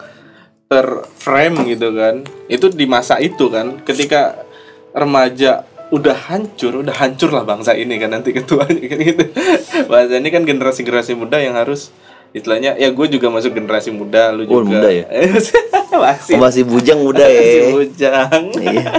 [0.67, 2.25] terframe gitu kan.
[2.47, 4.45] Itu di masa itu kan ketika
[4.93, 9.25] remaja udah hancur, udah hancur lah bangsa ini kan nanti ketuanya kan gitu.
[9.91, 11.95] Bahasa ini kan generasi-generasi muda yang harus
[12.35, 15.07] istilahnya ya gue juga masuk generasi muda lu Oh, juga muda ya?
[16.03, 18.91] masih oh, masih bujang muda masih ya bujang Iya.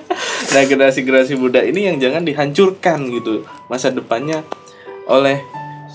[0.54, 4.46] nah generasi-generasi muda ini yang jangan dihancurkan gitu masa depannya
[5.10, 5.42] oleh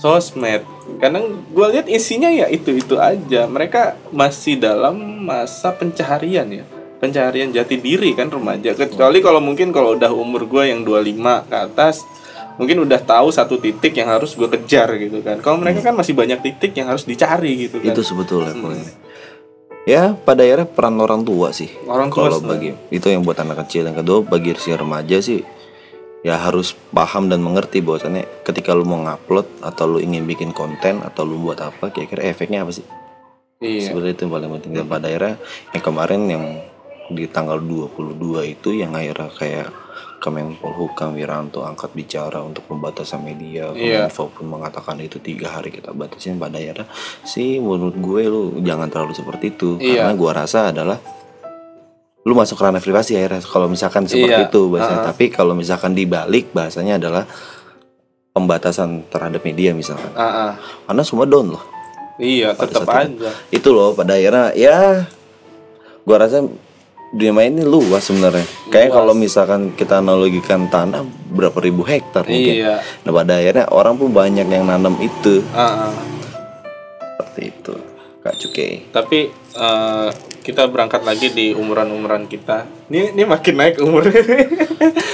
[0.00, 0.64] sosmed.
[0.98, 3.44] Karena gue lihat isinya ya itu itu aja.
[3.44, 6.64] Mereka masih dalam masa pencaharian ya.
[6.98, 8.72] Pencaharian jati diri kan remaja.
[8.72, 12.04] Kecuali kalau mungkin kalau udah umur gue yang 25 ke atas
[12.60, 15.40] mungkin udah tahu satu titik yang harus gue kejar gitu kan.
[15.40, 17.92] Kalau mereka kan masih banyak titik yang harus dicari gitu kan.
[17.92, 18.92] Itu sebetulnya poinnya.
[19.88, 23.64] ya pada akhirnya peran orang tua sih orang tua kalau bagi itu yang buat anak
[23.64, 23.88] kecil.
[23.88, 25.40] Yang kedua bagi si remaja sih
[26.20, 31.00] ya harus paham dan mengerti bahwasannya ketika lu mau ngupload atau lu ingin bikin konten
[31.00, 32.84] atau lu buat apa kira-kira efeknya apa sih
[33.64, 35.34] iya sebenarnya itu yang paling penting dan pada akhirnya
[35.72, 36.44] yang kemarin yang
[37.10, 39.68] di tanggal 22 itu yang akhirnya kayak
[40.20, 43.72] Kemenpolhukam Wiranto angkat bicara untuk pembatasan media.
[43.72, 44.04] Iya.
[44.04, 46.84] Kominfo pun mengatakan itu tiga hari kita batasin pada akhirnya
[47.24, 50.04] sih menurut gue lu jangan terlalu seperti itu Iya.
[50.04, 51.00] karena gua rasa adalah
[52.20, 54.52] lu masuk ranah privasi akhirnya kalau misalkan seperti Iya.
[54.52, 55.06] itu bahasa Uh-uh.
[55.08, 57.24] tapi kalau misalkan dibalik bahasanya adalah
[58.36, 60.12] pembatasan terhadap media misalkan.
[60.14, 60.52] Ah, ah.
[60.86, 61.64] karena semua down loh.
[62.20, 63.32] Iya tetap aja.
[63.48, 65.08] Itu loh pada akhirnya ya
[66.04, 66.44] gua rasa
[67.10, 68.44] dunia main ini luas sebenarnya.
[68.68, 71.02] Kayak kalau misalkan kita analogikan tanah
[71.32, 72.54] berapa ribu hektar mungkin.
[72.68, 72.84] Iya.
[73.02, 75.40] Nah pada akhirnya orang pun banyak yang nanam itu.
[75.56, 75.92] Ah, ah.
[77.16, 77.74] seperti itu
[78.20, 80.08] kak cuke tapi eh,
[80.40, 82.66] kita berangkat lagi di umuran umuran kita.
[82.90, 84.20] Ini ini makin naik umurnya.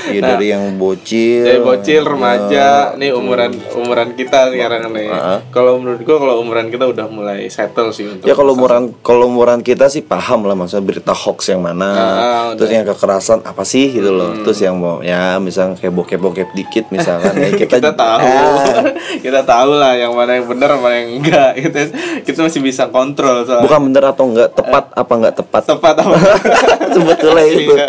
[0.06, 1.42] Ya dari yang bocil.
[1.42, 5.10] Dari bocil ya, remaja nih umuran umuran kita sekarang nih.
[5.10, 5.42] Ah.
[5.50, 9.26] kalau menurut gua kalau umuran kita udah mulai settle sih untuk ya kalau umuran kalau
[9.26, 11.90] umuran kita sih paham lah maksudnya berita hoax yang mana.
[11.90, 14.30] Ah, terus yang kekerasan apa sih gitu loh.
[14.30, 14.46] Hmm.
[14.46, 17.34] terus yang mau ya misalnya kayak bokep bokep dikit misalkan.
[17.34, 18.30] Ya kita, kita tahu.
[18.30, 18.86] Ah,
[19.26, 21.50] kita tahu lah yang mana yang benar mana yang enggak.
[21.66, 21.80] Kita
[22.22, 25.62] kita masih bisa kontrol soal bukan bener atau enggak tepat apa enggak tepat?
[25.66, 26.16] Tepat apa?
[26.96, 27.72] Sebetulnya itu.
[27.74, 27.88] Iya.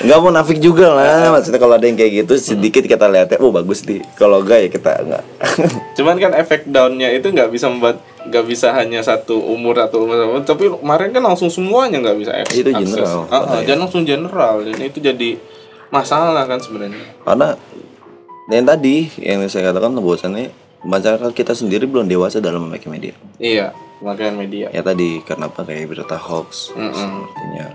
[0.00, 1.36] nggak mau nafik juga lah.
[1.36, 4.00] Maksudnya kalau ada yang kayak gitu sedikit kita lihatnya oh bagus nih.
[4.14, 5.22] Kalau enggak ya kita enggak.
[5.96, 10.18] Cuman kan efek downnya itu nggak bisa membuat nggak bisa hanya satu umur atau umur
[10.26, 10.42] umur.
[10.42, 13.64] tapi kemarin kan langsung semuanya nggak bisa akses Itu general, Ah, ah, katanya.
[13.64, 14.54] dan langsung general.
[14.66, 15.30] Dan itu jadi
[15.88, 17.06] masalah kan sebenarnya.
[17.22, 17.48] Karena
[18.50, 20.50] yang tadi yang saya katakan bahwasannya
[20.82, 23.14] masyarakat kita sendiri belum dewasa dalam memakai media.
[23.38, 24.66] Iya pemakaian media.
[24.72, 26.72] Ya tadi kenapa kayak berita hoax.
[26.76, 26.92] Mm-mm.
[26.94, 27.66] sepertinya.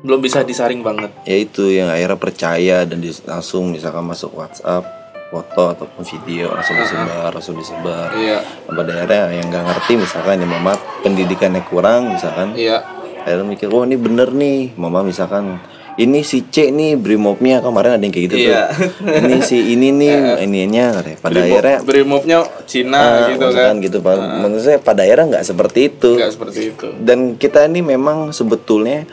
[0.00, 1.12] Belum bisa disaring banget.
[1.28, 7.30] Ya itu yang akhirnya percaya dan langsung misalkan masuk WhatsApp foto ataupun video langsung disebar
[7.30, 8.10] langsung disebar.
[8.18, 8.42] Iya.
[8.66, 10.74] Pada akhirnya yang nggak ngerti misalkan ya mama
[11.06, 12.52] pendidikannya kurang misalkan.
[12.58, 12.82] Iya.
[13.22, 14.74] Akhirnya mikir oh ini bener nih.
[14.74, 15.62] Mama misalkan
[15.96, 18.68] ini si C nih brimobnya kemarin ada yang kayak gitu Iya.
[18.68, 21.18] tuh ini si ini nih ininya katanya.
[21.18, 23.74] pada Brimob- akhirnya Brimobnya Cina ah, gitu kan.
[23.78, 24.14] gitu Pak.
[24.38, 26.10] menurut saya pada akhirnya nggak seperti itu.
[26.14, 26.86] Nggak seperti itu.
[26.96, 29.08] Dan kita ini memang sebetulnya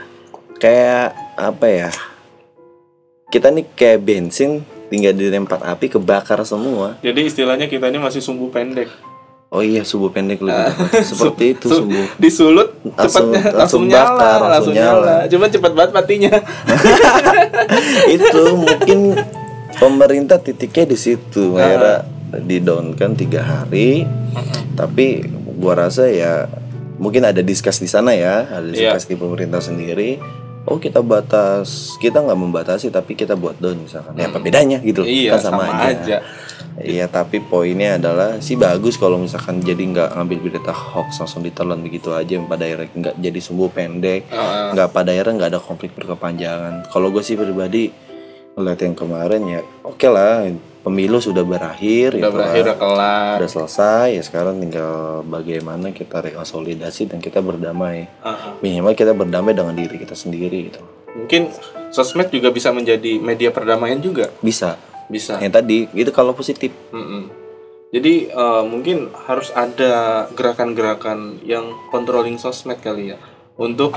[0.55, 1.89] kayak apa ya
[3.27, 6.95] kita nih kayak bensin tinggal di tempat api kebakar semua.
[7.01, 8.87] Jadi istilahnya kita ini masih sumbu pendek
[9.47, 11.03] oh iya subuh pendek lebih tepat.
[11.09, 15.15] seperti itu Su- subuh disulut Langsung- cepatnya langsung langsung, nyala bakar, langsung nyala, nyala.
[15.25, 16.31] cuman cepat banget matinya.
[18.09, 18.99] Itu mungkin
[19.73, 22.03] pemerintah titiknya di situ akhirnya
[22.39, 24.03] di down kan tiga hari.
[24.73, 25.23] Tapi
[25.57, 26.45] gua rasa ya
[26.97, 28.45] mungkin ada diskus di sana ya.
[28.45, 28.91] Ada Iya.
[28.93, 30.19] diskus di pemerintah sendiri.
[30.67, 34.11] Oh kita batas kita nggak membatasi tapi kita buat down misalkan.
[34.13, 35.07] Ya apa bedanya gitu?
[35.07, 36.19] Iya kan sama, aja.
[36.77, 41.81] Iya tapi poinnya adalah sih bagus kalau misalkan jadi nggak ngambil berita hoax langsung ditelan
[41.81, 44.77] begitu aja pada akhirnya nggak jadi sumbu pendek Heeh.
[44.77, 47.89] nggak pada akhirnya nggak ada konflik berkepanjangan kalau gue sih pribadi
[48.53, 50.45] ngeliat yang kemarin ya oke lah
[50.85, 52.65] pemilu sudah berakhir udah gitu berakhir lah.
[52.69, 58.49] udah kelar udah selesai ya sekarang tinggal bagaimana kita rekonsolidasi dan kita berdamai Heeh.
[58.61, 60.81] minimal kita berdamai dengan diri kita sendiri gitu
[61.17, 61.49] mungkin
[61.89, 67.47] sosmed juga bisa menjadi media perdamaian juga bisa bisa yang tadi itu kalau positif Mm-mm.
[67.87, 73.17] Jadi eh, mungkin harus ada gerakan-gerakan yang controlling sosmed kali ya
[73.55, 73.95] untuk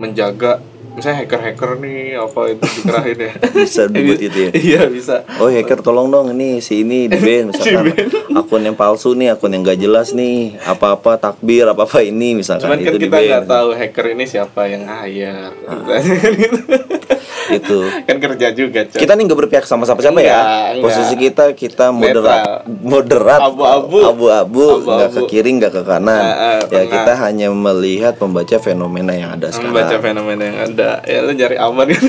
[0.00, 0.58] menjaga
[0.96, 3.32] misalnya hacker-hacker nih apa itu dikerahin ya.
[3.68, 5.28] bisa dibuat itu ya Iya bisa.
[5.36, 7.92] Oh hacker tolong dong ini si ini di ban misalkan
[8.32, 12.80] akun yang palsu nih akun yang gak jelas nih apa-apa takbir apa-apa ini misalkan Cuman
[12.80, 15.52] kan itu di kita nggak tahu hacker ini siapa yang hire.
[15.68, 15.84] Ah.
[17.48, 18.98] itu kan kerja juga, Cok.
[18.98, 20.82] kita nih nggak berpihak sama siapa-siapa ya Enggak, enggak.
[20.82, 23.98] posisi kita kita moderat moderat Abu-abu.
[24.02, 29.12] abu-abu nggak ke kiri nggak ke kanan Ah, ah, ya kita hanya melihat membaca fenomena
[29.12, 30.90] yang ada membaca sekarang fenomena yang ada.
[31.02, 32.02] Ya lu nyari aman kan.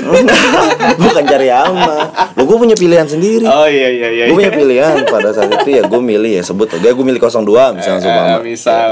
[1.00, 4.24] bukan cari aman lo gue punya pilihan sendiri oh iya iya iya.
[4.26, 7.44] gue punya pilihan pada saat itu ya gue milih ya sebut gue gue milih 02
[7.74, 8.36] misalnya Eh, seumpama.
[8.40, 8.88] misal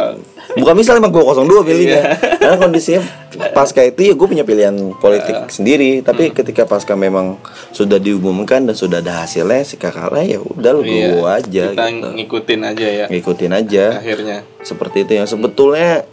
[0.54, 2.02] bukan misal emang gue 02 pilihnya Iya.
[2.46, 3.02] Karena kondisinya
[3.50, 6.34] pasca itu ya gue punya pilihan politik sendiri tapi Hmm.
[6.36, 10.94] ketika pasca memang sudah diumumkan dan sudah ada hasilnya si kakaknya ya udah lo Iya,
[11.10, 12.08] gue aja kita gitu.
[12.14, 14.38] ngikutin aja ya ngikutin aja akhirnya.
[14.62, 16.06] seperti itu yang sebetulnya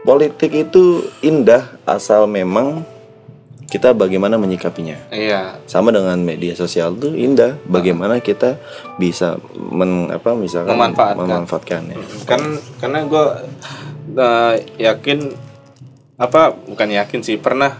[0.00, 2.86] politik itu indah asal memang
[3.66, 5.58] kita bagaimana menyikapinya Iya.
[5.66, 8.62] sama dengan media sosial tuh indah bagaimana kita
[8.94, 11.18] bisa men apa misalkan Memanfaatkan.
[11.18, 12.40] memanfaatkannya kan
[12.78, 13.24] karena gue
[14.78, 15.18] yakin
[16.14, 17.78] apa bukan yakin sih pernah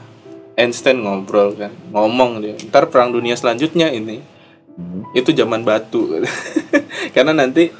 [0.54, 4.34] Einstein ngobrol kan ngomong dia ntar perang dunia selanjutnya ini
[4.74, 5.06] Hmm.
[5.14, 6.18] itu zaman batu.
[7.14, 7.70] Karena nanti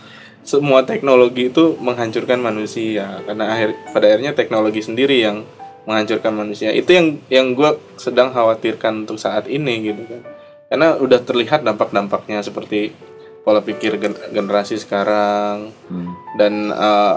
[0.47, 5.43] semua teknologi itu menghancurkan manusia karena akhir pada akhirnya teknologi sendiri yang
[5.91, 6.71] menghancurkan manusia.
[6.71, 10.23] Itu yang yang gue sedang khawatirkan untuk saat ini gitu kan.
[10.71, 12.95] Karena udah terlihat dampak-dampaknya seperti
[13.43, 17.17] pola pikir gen- generasi sekarang Hmm, dan eh,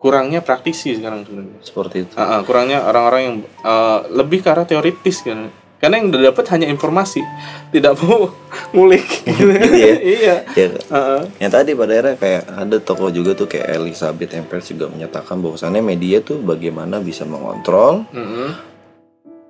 [0.00, 2.14] kurangnya praktisi sekarang sebenarnya seperti itu.
[2.16, 6.44] Ah, ah, kurangnya orang-orang yang eh, lebih ke arah teoritis kan karena yang udah dapat
[6.52, 7.24] hanya informasi
[7.72, 8.28] tidak mau
[8.76, 9.64] ngulik gitu ya?
[9.96, 10.66] iya Ya,
[11.40, 15.80] yang tadi pada akhirnya kayak ada tokoh juga tuh kayak Elizabeth Empers juga menyatakan bahwasannya
[15.80, 18.50] media tuh bagaimana bisa mengontrol, Mm-mm.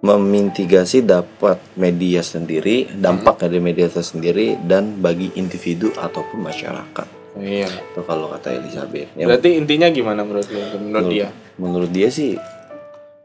[0.07, 7.20] memitigasi dapat media sendiri, dampak dari media itu sendiri dan bagi individu ataupun masyarakat.
[7.37, 9.15] Iya Itu kalau kata Elizabeth.
[9.15, 12.35] Ya, berarti intinya gimana menurut lu menurut dia menurut dia sih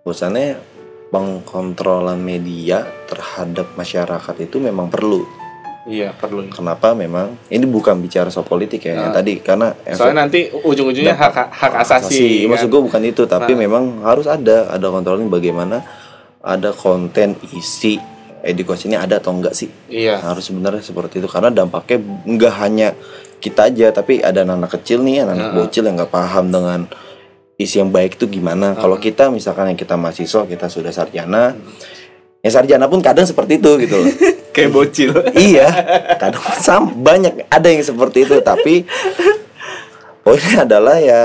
[0.01, 0.59] bosannya
[1.09, 5.23] pengkontrolan media terhadap masyarakat itu memang perlu.
[5.85, 9.15] iya perlu Kenapa memang ini bukan bicara soal politik ya, yang Ah.
[9.15, 12.49] tadi karena efek soalnya nanti ujung-ujungnya hak hak asasi, kan?
[12.51, 13.59] Maksud gue bukan itu, tapi Nah.
[13.61, 15.85] memang harus ada ada kontrolin bagaimana
[16.41, 18.01] ada konten isi
[18.45, 19.67] edukasinya ada atau enggak sih?
[19.89, 21.97] iya Harus sebenarnya seperti itu karena dampaknya
[22.29, 22.93] enggak hanya
[23.41, 25.57] kita aja, tapi ada anak-anak kecil nih, anak-anak Heeh.
[25.69, 26.79] bocil yang nggak paham dengan
[27.61, 28.73] isi yang baik itu gimana.
[28.73, 31.53] Kalau kita misalkan yang kita mahasiswa, kita sudah sarjana,
[32.41, 34.09] ya sarjana pun kadang seperti itu gitu loh.
[34.55, 35.11] kayak bocil
[35.51, 35.67] iya,
[36.15, 38.87] kadang sam banyak ada yang seperti itu, tapi
[40.25, 41.21] poinnya adalah ya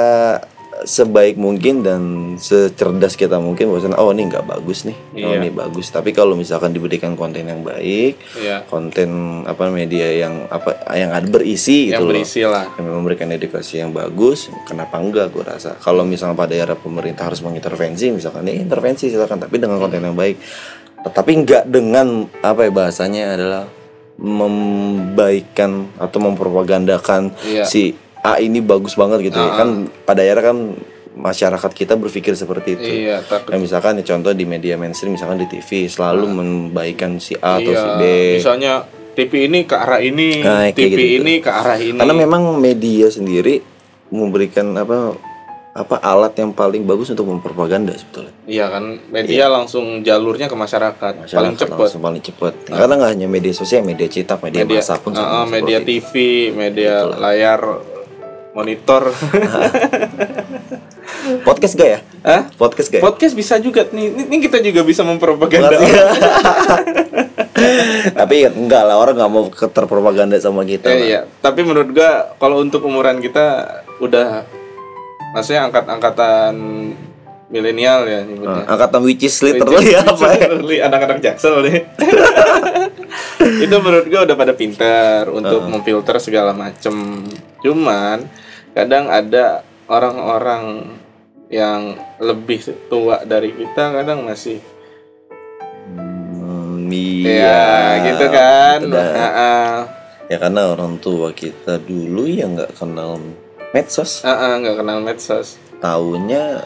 [0.82, 2.02] sebaik mungkin dan
[2.36, 5.38] secerdas kita mungkin bahwasannya oh ini nggak bagus nih, oh Iya.
[5.38, 5.88] ini bagus.
[5.88, 8.64] Tapi kalau misalkan diberikan konten yang baik, iya.
[8.64, 12.10] konten apa media yang apa yang ada berisi yang gitu loh.
[12.16, 12.64] berisi lah.
[12.80, 15.76] Yang memberikan edukasi yang bagus kenapa enggak gue rasa.
[15.76, 19.44] Kalau misalnya pada era pemerintah harus mengintervensi misalkan ya intervensi silakan.
[19.44, 20.36] Tapi dengan konten yang baik.
[21.00, 23.64] Tetapi enggak dengan apa ya bahasanya adalah
[24.20, 27.64] membaikkan atau mempropagandakan Iya.
[27.64, 29.48] si A ini bagus banget gitu ya.
[29.48, 29.56] Ah.
[29.56, 29.68] kan
[30.04, 30.76] pada era kan
[31.10, 32.90] masyarakat kita berpikir seperti itu.
[33.04, 33.50] Iya takut.
[33.50, 37.66] Ya, misalkan ya, contoh di media mainstream misalkan di TV selalu membaikkan si A atau
[37.66, 38.02] iya si B.
[38.38, 38.72] misalnya
[39.10, 41.16] TV ini ke arah ini Nah, TV gitu-gitu.
[41.18, 41.98] ini ke arah ini.
[41.98, 43.58] Karena memang media sendiri
[44.08, 45.16] memberikan apa
[45.70, 48.34] apa alat yang paling bagus untuk mempropaganda sebetulnya.
[48.44, 51.78] Iya kan media langsung jalurnya ke masyarakat, paling Masyarakat cepet.
[51.78, 55.22] langsung paling cepat karena nggak hanya media sosial media cetak media, media massa pun Ah,
[55.22, 56.12] ah, sama media TV
[56.50, 57.60] media layar
[58.52, 59.02] monitor.
[61.46, 61.98] Podcast gak ya?
[62.22, 62.42] Hah?
[62.54, 63.02] podcast gak ya?
[63.02, 63.84] podcast bisa juga.
[63.90, 65.74] Nih ini, kita juga bisa mempropaganda.
[68.16, 71.20] Tapi enggak lah orang nggak mau ke- terpropaganda sama kita Eh, iya.
[71.38, 74.48] Tapi menurut gua kalau untuk umuran kita udah
[75.30, 76.54] maksudnya angkat-angkatan
[77.50, 78.64] milenial ya nyebutnya.
[78.64, 80.46] Nah, angkatan which is Which literally is- apa ya?
[80.46, 81.84] literally anak-anak jaksel nih.
[83.66, 87.24] Itu menurut gue udah pada pinter untuk memfilter segala macem.
[87.60, 88.24] Cuman
[88.76, 90.94] kadang ada orang-orang
[91.50, 94.62] yang lebih tua dari kita kadang masih
[95.90, 97.62] Hmm, ya iya
[98.06, 99.78] gitu kan ah.
[100.30, 103.18] ya karena orang tua kita dulu ya nggak kenal
[103.74, 106.62] medsos nggak kenal medsos taunya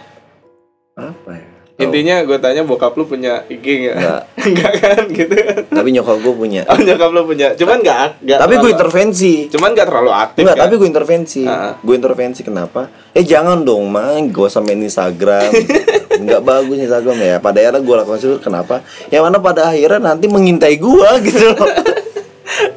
[0.97, 1.54] apa ya.
[1.75, 4.21] Intinya gue tanya bokap lu punya IG nggak Nggak.
[4.55, 5.35] nggak kan gitu
[5.67, 9.69] tapi nyokap gue punya oh nyokap lu punya cuman nggak nggak tapi gue intervensi cuman
[9.73, 10.63] nggak terlalu aktif Enggak, kan?
[10.65, 11.43] tapi gue intervensi.
[11.45, 11.75] Ah.
[11.77, 12.81] Gue intervensi kenapa?
[13.11, 14.29] Eh jangan dong, mang.
[14.29, 15.51] Gue usah main Instagram.
[16.23, 17.37] Enggak bagus Instagram ya.
[17.39, 18.75] Pada akhirnya gue lakukan itu kenapa?
[19.09, 21.67] Ya mana pada akhirnya nanti mengintai gue gitu loh.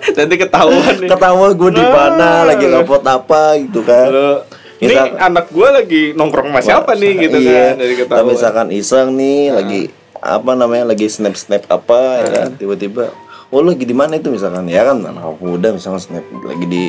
[0.10, 2.42] nanti ketahuan nih Ketawa gue di mana, Nah.
[2.50, 4.06] lagi ngupload apa gitu kan.
[4.10, 4.30] Lu,
[4.78, 7.74] ini anak gua lagi nongkrong sama siapa nih gitu iya.
[7.74, 8.28] kan dari Atau ketahuan.
[8.30, 9.82] misalkan iseng nih lagi
[10.18, 12.50] apa namanya lagi snap snap apa ya kan?
[12.58, 13.14] Tiba-tiba
[13.48, 14.30] oh lu lagi di mana itu?
[14.30, 14.98] misalkan ya kan?
[15.02, 16.84] Anak muda misalkan snap lagi di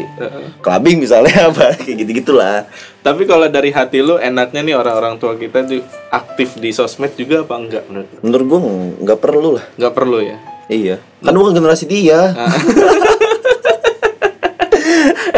[0.60, 2.66] clubbing misalnya apa kayak gitu gitulah
[3.04, 5.80] Tapi kalau dari hati lu enaknya nih orang-orang tua kita tuh
[6.12, 8.60] aktif di sosmed juga apa enggak menurut menurut gue
[9.06, 9.64] nggak perlu lah.
[9.80, 10.36] Nggak perlu ya.
[10.68, 12.36] Iya, kan bukan generasi dia.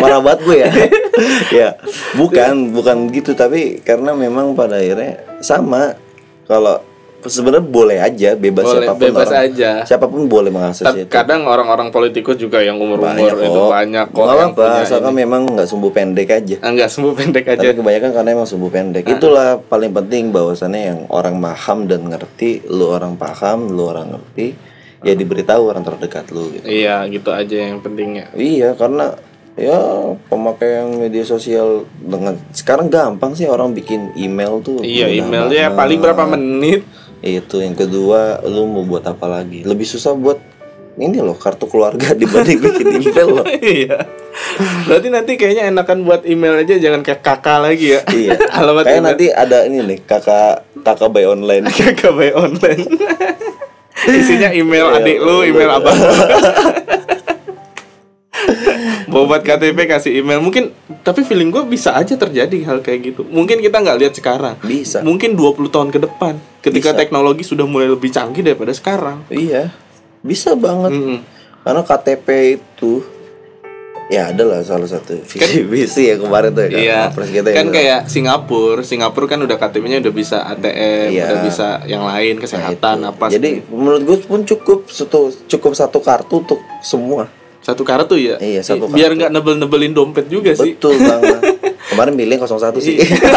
[0.00, 0.02] Ah.
[0.02, 0.70] Marah banget gue ya.
[1.60, 1.68] ya,
[2.14, 3.32] bukan, bukan gitu.
[3.32, 5.94] Tapi karena memang pada akhirnya sama.
[6.44, 6.82] Kalau
[7.22, 9.44] sebenarnya boleh aja, bebas Boleh, siapa pun bebas orang.
[9.46, 9.70] aja.
[9.84, 11.12] Siapa pun boleh mengakses Tapi itu.
[11.12, 13.70] kadang orang-orang politikus juga yang umur-umur Banyak itu kok.
[13.70, 15.20] banyak kok Nggak apa, asalkan ini.
[15.22, 16.56] memang nggak sumbu pendek aja.
[16.58, 17.60] Ah, Enggak sembuh pendek aja.
[17.60, 19.04] Tapi kebanyakan karena emang sumbu pendek.
[19.04, 19.12] Ah.
[19.14, 24.46] Itulah paling penting bahwasannya yang orang paham dan ngerti, lu orang paham, lu orang ngerti,
[25.00, 26.64] ya diberitahu orang terdekat lu gitu.
[26.66, 28.32] Iya, gitu aja yang pentingnya.
[28.32, 29.14] Iya karena
[29.60, 29.76] ya
[30.26, 34.80] pemakaian media sosial dengan sekarang gampang sih orang bikin email tuh.
[34.80, 35.76] Iya, emailnya banget.
[35.76, 36.80] paling berapa menit?
[37.20, 39.60] Itu yang kedua lu mau buat apa lagi?
[39.62, 40.40] Lebih susah buat
[40.96, 43.46] ini loh kartu keluarga dibanding bikin email loh.
[43.60, 44.08] Iya.
[44.88, 48.00] Berarti nanti kayaknya enakan buat email aja jangan kayak kakak lagi ya.
[48.10, 48.34] iya.
[48.58, 49.08] Alamat Kayak email.
[49.12, 51.68] nanti ada ini nih kakak kakak by online.
[51.68, 52.88] kakak by online.
[54.00, 55.92] Isinya email Iya, adik lu, email abang.
[59.06, 60.70] Bobat KTP kasih email mungkin
[61.00, 65.00] tapi feeling gue bisa aja terjadi hal kayak gitu mungkin kita nggak lihat sekarang Bisa.
[65.00, 66.98] mungkin 20 tahun ke depan ketika Bisa.
[66.98, 69.72] teknologi sudah mulai lebih canggih daripada sekarang Iya,
[70.20, 70.92] bisa banget.
[70.92, 71.18] Mm-mm.
[71.60, 72.26] Karena KTP
[72.56, 73.00] itu
[74.08, 78.00] ya adalah salah satu visi visi ya kemarin tuh ya, Iya, Wapres kita kan kayak
[78.06, 81.24] Singapura, Singapura kan udah KTP-nya udah bisa ATM, Iya.
[81.26, 83.08] udah bisa yang lain Nah, kesehatan itu.
[83.08, 83.24] apa.
[83.30, 87.30] Jadi menurut gue pun cukup satu cukup satu kartu untuk semua.
[87.60, 88.40] Satu kartu ya.
[88.40, 89.18] Iya, satu Biar kartu.
[89.20, 90.74] nggak nebel-nebelin dompet juga sih.
[90.76, 91.40] Betul banget.
[91.92, 92.96] Kemarin milih 01 sih.
[92.96, 93.30] Iya.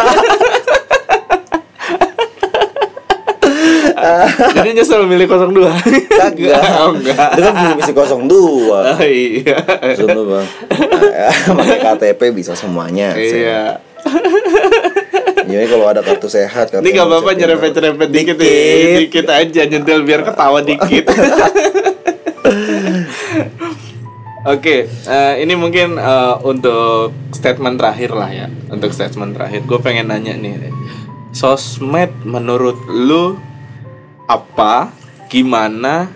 [4.54, 6.12] Jadi nyesel milih 02.
[6.12, 6.64] Kagak.
[6.84, 7.16] Oh, enggak.
[7.36, 8.04] Itu kan punya misi 02.
[8.04, 9.58] Oh, iya.
[10.04, 10.48] Bang.
[10.84, 13.16] Nah, pakai KTP bisa semuanya.
[13.16, 13.80] Iya.
[15.44, 18.44] Jadi kalau ada kartu sehat, kartu Ini gak apa-apa nyerempet-nyerempet dikit, ya.
[18.44, 19.00] Dikit.
[19.08, 21.06] Dikit aja nyentil biar ketawa dikit.
[24.44, 28.48] Oke, eh, ini mungkin eh, untuk statement terakhir lah ya.
[28.68, 30.72] Untuk statement terakhir, gue pengen nanya nih,
[31.32, 33.40] sosmed menurut lu
[34.28, 34.92] apa,
[35.32, 36.12] gimana,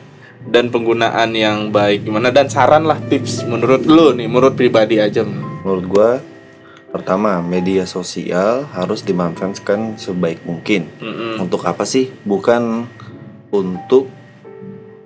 [0.47, 5.27] dan penggunaan yang baik gimana dan saran lah tips menurut lu nih, menurut pribadi aja.
[5.63, 6.09] Menurut gua
[6.87, 10.87] pertama media sosial harus dimanfaatkan sebaik mungkin.
[11.03, 11.43] Mm-mm.
[11.43, 12.09] Untuk apa sih?
[12.23, 12.87] Bukan
[13.51, 14.07] untuk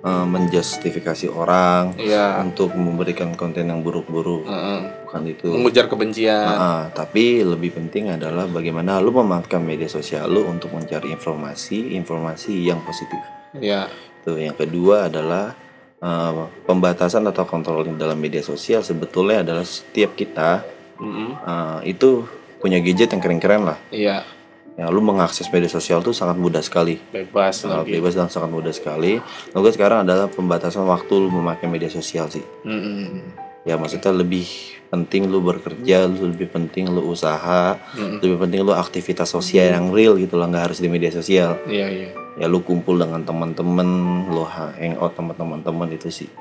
[0.02, 2.42] eh, menjustifikasi orang, Iya.
[2.42, 4.80] untuk memberikan konten yang buruk-buruk, Heeh.
[5.06, 5.48] bukan itu.
[5.48, 6.42] Mengujar kebencian.
[6.44, 12.66] Ah, tapi lebih penting adalah bagaimana lu memanfaatkan media sosial lu untuk mencari informasi, informasi
[12.66, 13.22] yang positif.
[13.56, 13.86] Ya.
[14.22, 15.54] Tuh, yang kedua adalah
[16.02, 16.32] eh,
[16.66, 20.66] pembatasan atau controlling dalam media sosial sebetulnya adalah setiap kita
[20.98, 21.38] Mm-mm.
[21.38, 22.26] eh, itu
[22.58, 23.78] punya gadget yang keren-keren lah.
[23.90, 24.26] Iya.
[24.72, 26.96] Ya, lu mengakses media sosial tuh sangat mudah sekali.
[27.12, 27.92] Bebas Sangat lagi.
[27.92, 29.20] bebas dan sangat mudah sekali.
[29.52, 32.40] Lalu sekarang adalah pembatasan waktu lu memakai media sosial sih.
[32.64, 33.20] Mm-mm.
[33.68, 34.48] Ya maksudnya lebih
[34.88, 38.24] penting lu bekerja, lu lebih penting lu usaha, Mm-mm.
[38.24, 41.60] lebih penting lu aktivitas sosial yang real gitu lah, nggak harus di media sosial.
[41.68, 42.08] Iya iya.
[42.40, 43.88] Ya lu kumpul dengan teman-teman,
[44.32, 46.32] lu hangout sama teman-teman itu sih.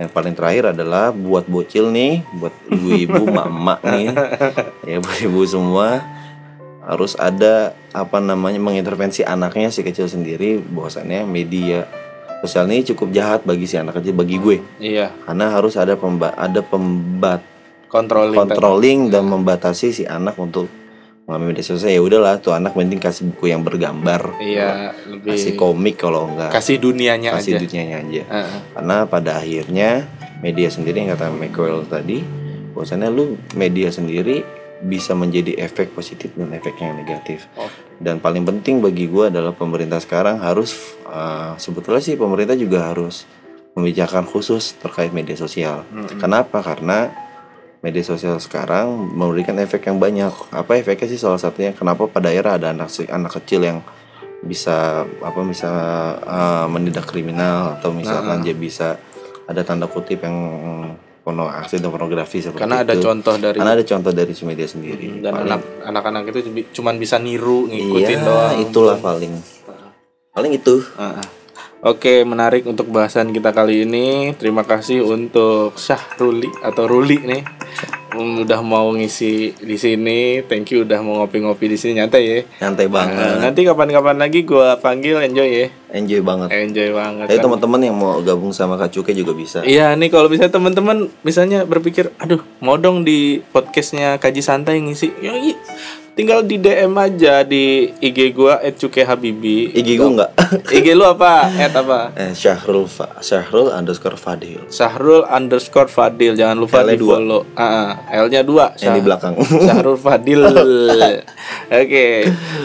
[0.00, 4.08] Yang paling terakhir adalah buat bocil nih, buat ibu-ibu, mak-mak nih,
[4.88, 6.00] ya buat ibu semua
[6.88, 7.54] harus ada
[7.92, 11.84] apa namanya mengintervensi anaknya si kecil sendiri bahwasannya media
[12.40, 15.12] sosial ini cukup jahat bagi si anak kecil bagi gue Iya.
[15.22, 17.44] karena harus ada pemba ada pembat
[17.86, 18.36] Controlling.
[18.36, 20.68] controlling dan membatasi si anak untuk
[21.24, 24.96] mengambil media sosial ya udahlah tuh anak mending kasih buku yang bergambar Iya.
[25.06, 27.60] Lebih kasih komik kalau enggak kasih dunianya kasih aja.
[27.60, 28.58] dunianya aja Heeh.
[28.72, 29.90] karena pada akhirnya
[30.38, 32.24] media sendiri yang kata McCoy tadi
[32.72, 34.40] bahwasannya lu media sendiri
[34.78, 37.66] bisa menjadi efek positif dan efek yang negatif Oh.
[37.98, 40.74] dan paling penting bagi gua adalah pemerintah sekarang harus
[41.04, 43.26] uh, sebetulnya sih pemerintah juga harus
[43.74, 46.18] membicarakan khusus terkait media sosial Mm-mm.
[46.18, 46.62] Kenapa?
[46.62, 47.10] Karena
[47.78, 50.34] media sosial sekarang memberikan efek yang banyak.
[50.50, 51.70] Apa efeknya sih salah satunya?
[51.70, 53.78] Kenapa pada daerah ada anak anak kecil yang
[54.42, 55.70] bisa apa bisa
[56.22, 58.44] uh, menindak kriminal atau misalkan Nah.
[58.46, 58.98] dia bisa
[59.46, 60.38] ada tanda kutip yang
[61.28, 63.04] porno aksi dan pornografi seperti Karena ada itu.
[63.04, 65.20] contoh dari Karena ada contoh dari si media sendiri.
[65.20, 66.40] dan Paling- anak anak-anak itu
[66.72, 68.54] cuman bisa niru ngikutin iya, doang.
[68.64, 69.36] itulah paling
[70.32, 70.80] paling itu.
[70.96, 71.24] Heeh.
[71.78, 74.34] Oke, menarik untuk bahasan kita kali ini.
[74.34, 77.42] Terima kasih untuk Syahruli atau Ruli nih.
[78.18, 80.42] Udah mau ngisi di sini.
[80.42, 82.38] Thank you udah mau ngopi-ngopi di sini nyantai ya.
[82.62, 83.34] Nyantai Nah, banget.
[83.40, 85.66] nanti kapan-kapan lagi gua panggil enjoy ya.
[85.88, 86.48] Enjoy banget.
[86.52, 87.26] Enjoy banget.
[87.30, 87.44] Jadi kan.
[87.48, 89.62] teman-teman yang mau gabung sama Kak Cuke juga bisa.
[89.62, 95.14] Iya nih kalau bisa teman-teman misalnya berpikir, aduh mau dong di podcastnya kaji santai ngisi,
[95.18, 95.32] iya.
[96.18, 99.70] Tinggal di DM aja di IG gua @cukehabibi.
[99.70, 100.34] IG gue enggak.
[100.74, 101.46] IG lu apa?
[101.46, 102.10] At apa?
[102.18, 107.46] Eh, Syahrul Fa Syahrul underscore Fadil Syahrul underscore Fadil jangan lupa L-nya di follow.
[108.10, 108.74] L-nya dua.
[108.82, 109.38] yang di belakang.
[109.66, 110.42] Syahrul Fadil.
[111.80, 112.06] Oke,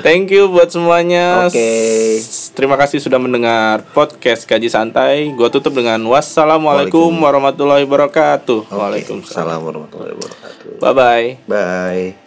[0.02, 1.46] thank you buat semuanya.
[1.46, 1.70] Oke.
[2.18, 5.30] S- Terima kasih sudah mendengar podcast Kaji Santai.
[5.34, 8.66] Gua tutup dengan wassalamualaikum warahmatullahi wabarakatuh.
[8.66, 8.82] Waalaikumsalam.
[8.82, 10.70] Waalaikumsalam warahmatullahi wabarakatuh.
[10.80, 11.28] Bye bye.
[11.46, 12.23] Bye.